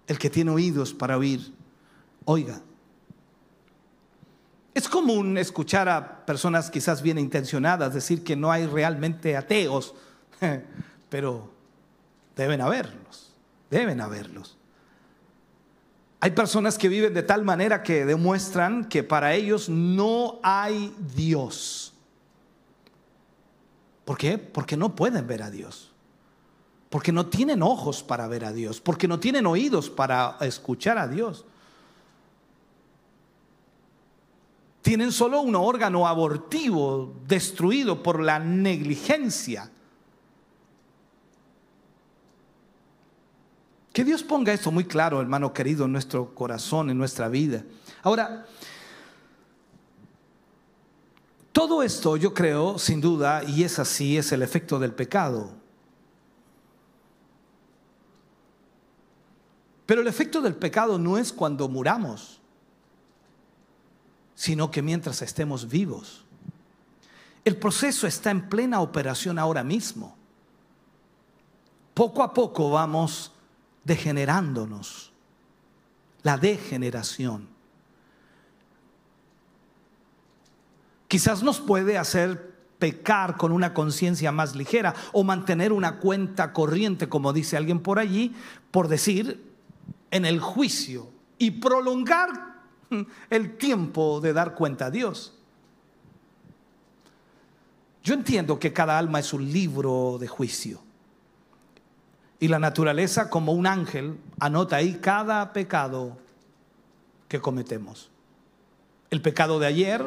[0.08, 1.54] El que tiene oídos para oír,
[2.24, 2.60] oiga.
[4.74, 9.94] Es común escuchar a personas quizás bien intencionadas decir que no hay realmente ateos,
[11.08, 11.52] pero
[12.34, 13.32] deben haberlos,
[13.70, 14.57] deben haberlos.
[16.20, 21.94] Hay personas que viven de tal manera que demuestran que para ellos no hay Dios.
[24.04, 24.38] ¿Por qué?
[24.38, 25.88] Porque no pueden ver a Dios
[26.90, 31.06] porque no tienen ojos para ver a Dios, porque no tienen oídos para escuchar a
[31.06, 31.44] Dios.
[34.80, 39.70] Tienen solo un órgano abortivo destruido por la negligencia.
[43.98, 47.64] Que Dios ponga esto muy claro, hermano querido, en nuestro corazón, en nuestra vida.
[48.04, 48.46] Ahora,
[51.50, 55.50] todo esto yo creo, sin duda, y es así, es el efecto del pecado.
[59.84, 62.40] Pero el efecto del pecado no es cuando muramos,
[64.36, 66.24] sino que mientras estemos vivos.
[67.44, 70.16] El proceso está en plena operación ahora mismo.
[71.94, 73.32] Poco a poco vamos
[73.84, 75.12] degenerándonos.
[76.22, 77.48] La degeneración.
[81.06, 87.08] Quizás nos puede hacer pecar con una conciencia más ligera o mantener una cuenta corriente,
[87.08, 88.34] como dice alguien por allí,
[88.70, 89.52] por decir,
[90.10, 91.08] en el juicio
[91.38, 92.28] y prolongar
[93.30, 95.34] el tiempo de dar cuenta a Dios.
[98.02, 100.80] Yo entiendo que cada alma es un libro de juicio.
[102.40, 106.16] Y la naturaleza, como un ángel, anota ahí cada pecado
[107.26, 108.10] que cometemos.
[109.10, 110.04] El pecado de ayer,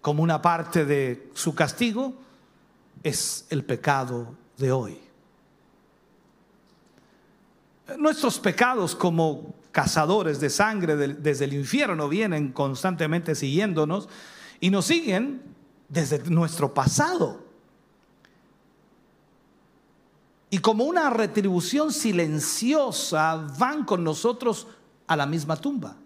[0.00, 2.14] como una parte de su castigo,
[3.02, 5.00] es el pecado de hoy.
[7.98, 14.08] Nuestros pecados como cazadores de sangre desde el infierno vienen constantemente siguiéndonos
[14.60, 15.42] y nos siguen
[15.88, 17.49] desde nuestro pasado.
[20.50, 24.66] Y como una retribución silenciosa van con nosotros
[25.06, 25.96] a la misma tumba.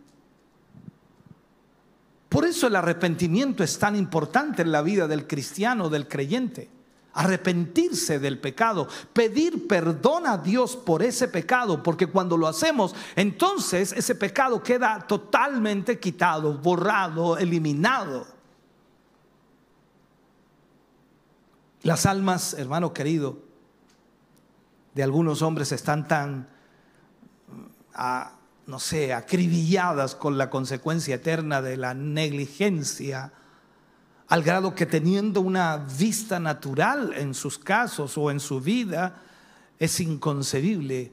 [2.28, 6.68] Por eso el arrepentimiento es tan importante en la vida del cristiano, del creyente.
[7.12, 13.92] Arrepentirse del pecado, pedir perdón a Dios por ese pecado, porque cuando lo hacemos, entonces
[13.92, 18.26] ese pecado queda totalmente quitado, borrado, eliminado.
[21.84, 23.43] Las almas, hermano querido,
[24.94, 26.48] de algunos hombres están tan,
[28.66, 33.32] no sé, acribilladas con la consecuencia eterna de la negligencia,
[34.28, 39.20] al grado que teniendo una vista natural en sus casos o en su vida,
[39.78, 41.12] es inconcebible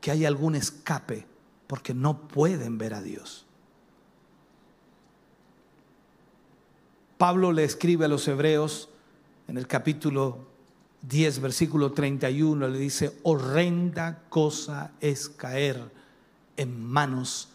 [0.00, 1.26] que haya algún escape,
[1.66, 3.46] porque no pueden ver a Dios.
[7.16, 8.90] Pablo le escribe a los hebreos
[9.48, 10.53] en el capítulo
[11.08, 15.90] 10, versículo 31, le dice, horrenda cosa es caer
[16.56, 17.48] en manos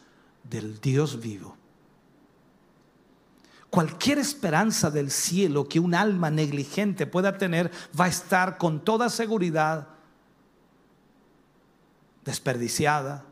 [0.43, 1.56] del Dios vivo.
[3.70, 9.10] Cualquier esperanza del cielo que un alma negligente pueda tener va a estar con toda
[9.10, 9.88] seguridad
[12.26, 13.26] desperdiciada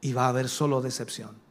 [0.00, 1.49] y va a haber solo decepción.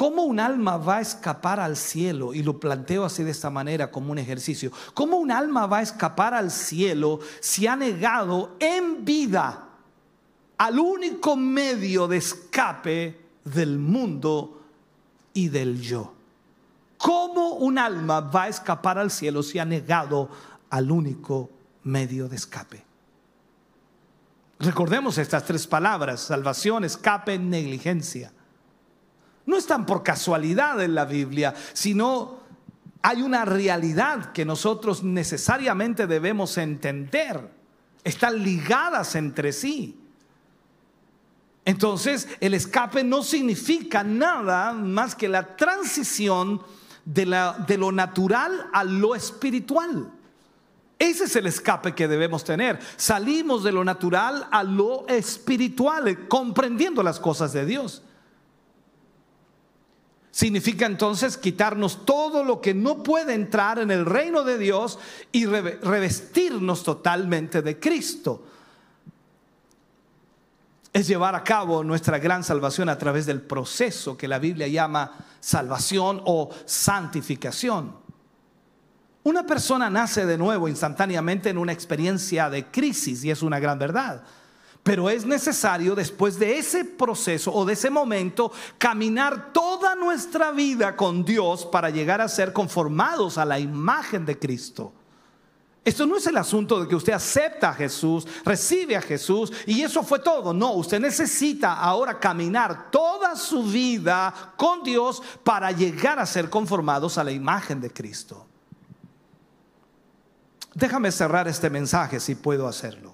[0.00, 2.32] ¿Cómo un alma va a escapar al cielo?
[2.32, 4.72] Y lo planteo así de esta manera como un ejercicio.
[4.94, 9.68] ¿Cómo un alma va a escapar al cielo si ha negado en vida
[10.56, 14.62] al único medio de escape del mundo
[15.34, 16.14] y del yo?
[16.96, 20.30] ¿Cómo un alma va a escapar al cielo si ha negado
[20.70, 21.50] al único
[21.84, 22.82] medio de escape?
[24.60, 28.32] Recordemos estas tres palabras, salvación, escape, negligencia
[29.46, 32.40] no están por casualidad en la Biblia, sino
[33.02, 37.50] hay una realidad que nosotros necesariamente debemos entender.
[38.04, 39.96] Están ligadas entre sí.
[41.64, 46.62] Entonces, el escape no significa nada más que la transición
[47.04, 50.10] de, de, lo natural a lo espiritual.
[50.98, 52.78] Ese es el escape que debemos tener.
[52.96, 58.02] Salimos de lo natural a lo espiritual, comprendiendo las cosas de Dios.
[60.40, 64.98] Significa entonces quitarnos todo lo que no puede entrar en el reino de Dios
[65.32, 68.42] y revestirnos totalmente de Cristo.
[70.94, 75.12] Es llevar a cabo nuestra gran salvación a través del proceso que la Biblia llama
[75.40, 77.92] salvación o santificación.
[79.24, 83.78] Una persona nace de nuevo instantáneamente en una experiencia de crisis y es una gran
[83.78, 84.22] verdad.
[84.82, 90.96] Pero es necesario después de ese proceso o de ese momento caminar toda nuestra vida
[90.96, 94.92] con Dios para llegar a ser conformados a la imagen de Cristo.
[95.82, 99.80] Esto no es el asunto de que usted acepta a Jesús, recibe a Jesús y
[99.80, 100.52] eso fue todo.
[100.52, 107.16] No, usted necesita ahora caminar toda su vida con Dios para llegar a ser conformados
[107.16, 108.46] a la imagen de Cristo.
[110.74, 113.09] Déjame cerrar este mensaje si puedo hacerlo.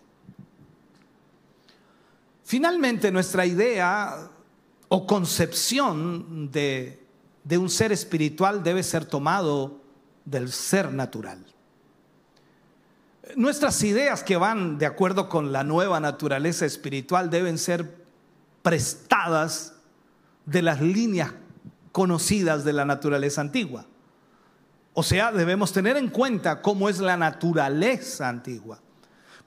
[2.47, 4.31] Finalmente, nuestra idea
[4.87, 7.09] o concepción de,
[7.51, 9.81] un ser espiritual debe ser tomado
[10.25, 11.45] del ser natural.
[13.35, 17.97] Nuestras ideas que van de acuerdo con la nueva naturaleza espiritual deben ser
[18.63, 19.75] prestadas
[20.45, 21.33] de las líneas
[21.91, 23.87] conocidas de la naturaleza antigua.
[24.95, 28.79] O sea, debemos tener en cuenta cómo es la naturaleza antigua.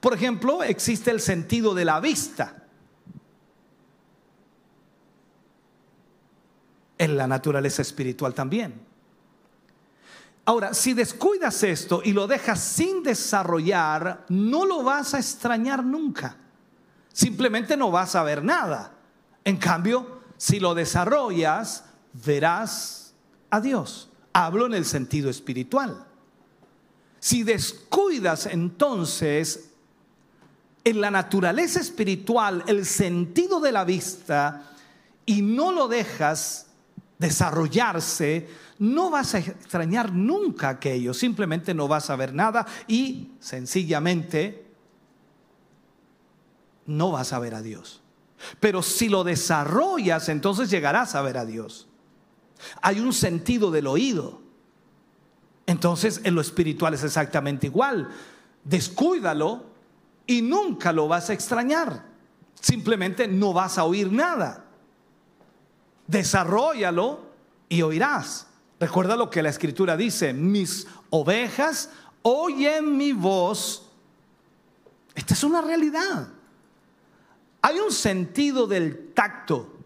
[0.00, 2.59] Por ejemplo, existe el sentido de la vista.
[7.00, 8.78] En la naturaleza espiritual también.
[10.44, 16.36] Ahora, si descuidas esto y lo dejas sin desarrollar, no lo vas a extrañar nunca.
[17.10, 18.92] Simplemente no vas a ver nada.
[19.44, 23.14] En cambio, si lo desarrollas, verás
[23.48, 24.10] a Dios.
[24.34, 26.04] Hablo en el sentido espiritual.
[27.18, 29.70] Si descuidas entonces
[30.84, 34.66] en la naturaleza espiritual el sentido de la vista
[35.24, 36.66] y no lo dejas
[37.20, 38.48] desarrollarse,
[38.78, 44.66] no vas a extrañar nunca aquello, simplemente no vas a ver nada y sencillamente
[46.86, 48.02] no vas a ver a Dios.
[48.58, 51.88] Pero si lo desarrollas, entonces llegarás a ver a Dios.
[52.80, 54.40] Hay un sentido del oído.
[55.66, 58.08] Entonces en lo espiritual es exactamente igual.
[58.64, 59.66] Descuídalo
[60.26, 62.06] y nunca lo vas a extrañar.
[62.58, 64.69] Simplemente no vas a oír nada
[66.10, 67.20] desarrollalo
[67.68, 68.46] y oirás.
[68.78, 71.90] Recuerda lo que la escritura dice, mis ovejas
[72.22, 73.86] oyen mi voz.
[75.14, 76.28] Esta es una realidad.
[77.62, 79.76] Hay un sentido del tacto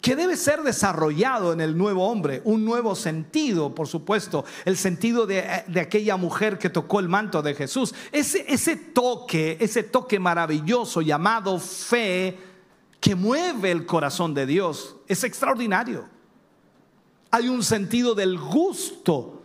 [0.00, 5.26] que debe ser desarrollado en el nuevo hombre, un nuevo sentido, por supuesto, el sentido
[5.26, 5.40] de,
[5.78, 7.94] aquella mujer que tocó el manto de Jesús.
[8.10, 12.53] Ese, toque, ese toque maravilloso llamado fe
[13.04, 16.08] que mueve el corazón de Dios, es extraordinario.
[17.30, 19.42] Hay un sentido del gusto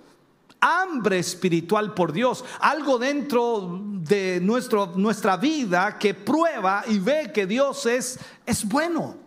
[0.62, 7.46] hambre espiritual por Dios, algo dentro de nuestro, nuestra vida que prueba y ve que
[7.46, 9.18] Dios es, es bueno.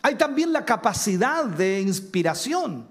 [0.00, 2.88] Hay también la capacidad de inspiración.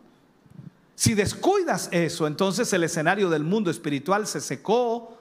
[0.94, 5.18] Si descuidas eso, entonces el escenario del mundo espiritual se secó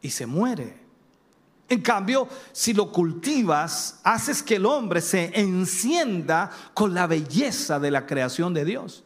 [0.00, 0.81] y se muere.
[1.72, 7.90] En cambio, si lo cultivas, haces que el hombre se encienda con la belleza de
[7.90, 9.04] la creación de Dios.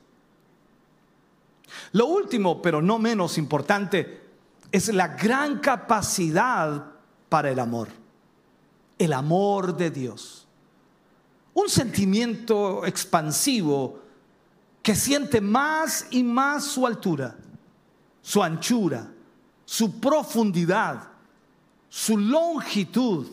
[1.92, 4.20] Lo último, pero no menos importante,
[4.72, 6.86] es la gran capacidad
[7.28, 7.86] para el amor.
[8.98, 10.48] El amor de Dios.
[11.54, 14.00] Un sentimiento expansivo
[14.82, 17.36] que siente más y más su altura,
[18.22, 19.08] su anchura,
[19.64, 21.15] su profundidad,
[21.89, 23.26] su longitud.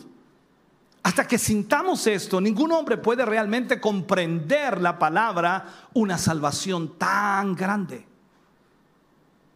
[1.02, 8.06] Hasta que sintamos esto, ningún hombre puede realmente comprender la palabra una salvación tan grande.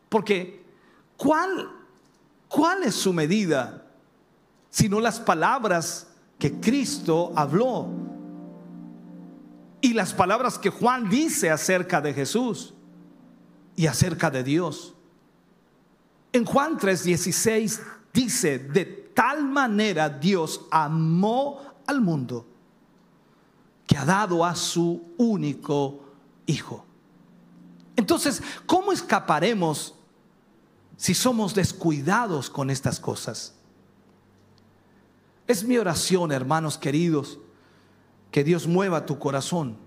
[0.08, 0.62] Porque,
[1.16, 1.70] ¿cuál,
[2.48, 3.86] cuál es su medida?
[4.68, 7.88] Sino las palabras que Cristo habló
[9.80, 12.74] y las palabras que Juan dice acerca de Jesús
[13.76, 14.94] y acerca de Dios.
[16.32, 17.80] En Juan 3:16
[18.22, 22.46] dice, de tal manera Dios amó al mundo
[23.86, 26.04] que ha dado a su único
[26.46, 26.86] Hijo.
[27.94, 29.94] Entonces, ¿cómo escaparemos
[30.98, 33.54] si somos descuidados con estas cosas.
[35.46, 37.38] Es mi oración, hermanos queridos,
[38.32, 39.78] que Dios mueva tu corazón.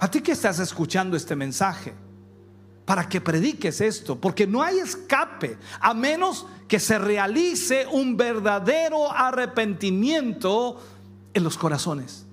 [0.00, 1.94] A ti que estás escuchando este mensaje,
[2.84, 9.10] para que prediques esto, porque no hay escape a menos que se realice un verdadero
[9.10, 10.80] arrepentimiento
[11.32, 12.26] en los corazones.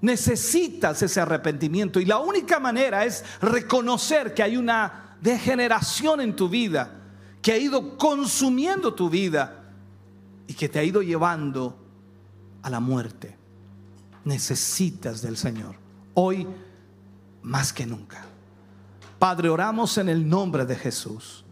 [0.00, 6.34] Necesitas ese arrepentimiento y la única manera es reconocer que hay una de generación en
[6.34, 6.98] tu vida
[7.40, 9.64] que ha ido consumiendo tu vida
[10.46, 11.78] y que te ha ido llevando
[12.62, 13.36] a la muerte.
[14.24, 15.76] Necesitas del Señor.
[16.14, 16.46] Hoy
[17.42, 18.31] más que nunca.
[19.22, 21.44] Padre, oramos en el nombre de Jesús.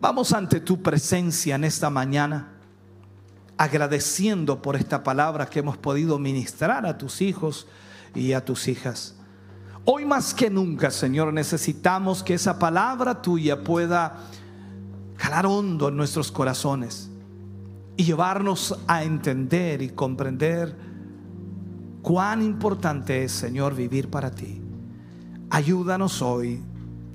[0.00, 2.48] Vamos ante tu presencia en esta mañana,
[3.56, 7.68] agradeciendo por esta palabra que hemos podido ministrar a tus hijos
[8.12, 9.14] y a tus hijas.
[9.84, 14.16] Hoy más que nunca, Señor, necesitamos que esa palabra tuya pueda
[15.16, 17.08] calar hondo en nuestros corazones
[17.96, 20.76] y llevarnos a entender y comprender
[22.02, 24.63] cuán importante es, Señor, vivir para ti.
[25.54, 26.60] Ayúdanos hoy,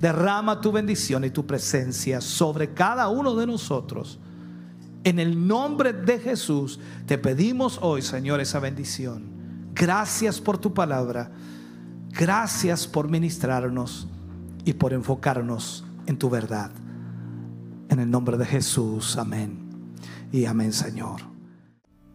[0.00, 4.18] derrama tu bendición y tu presencia sobre cada uno de nosotros.
[5.04, 9.24] En el nombre de Jesús te pedimos hoy, Señor, esa bendición.
[9.74, 11.30] Gracias por tu palabra.
[12.18, 14.08] Gracias por ministrarnos
[14.64, 16.70] y por enfocarnos en tu verdad.
[17.90, 19.68] En el nombre de Jesús, amén.
[20.32, 21.29] Y amén, Señor.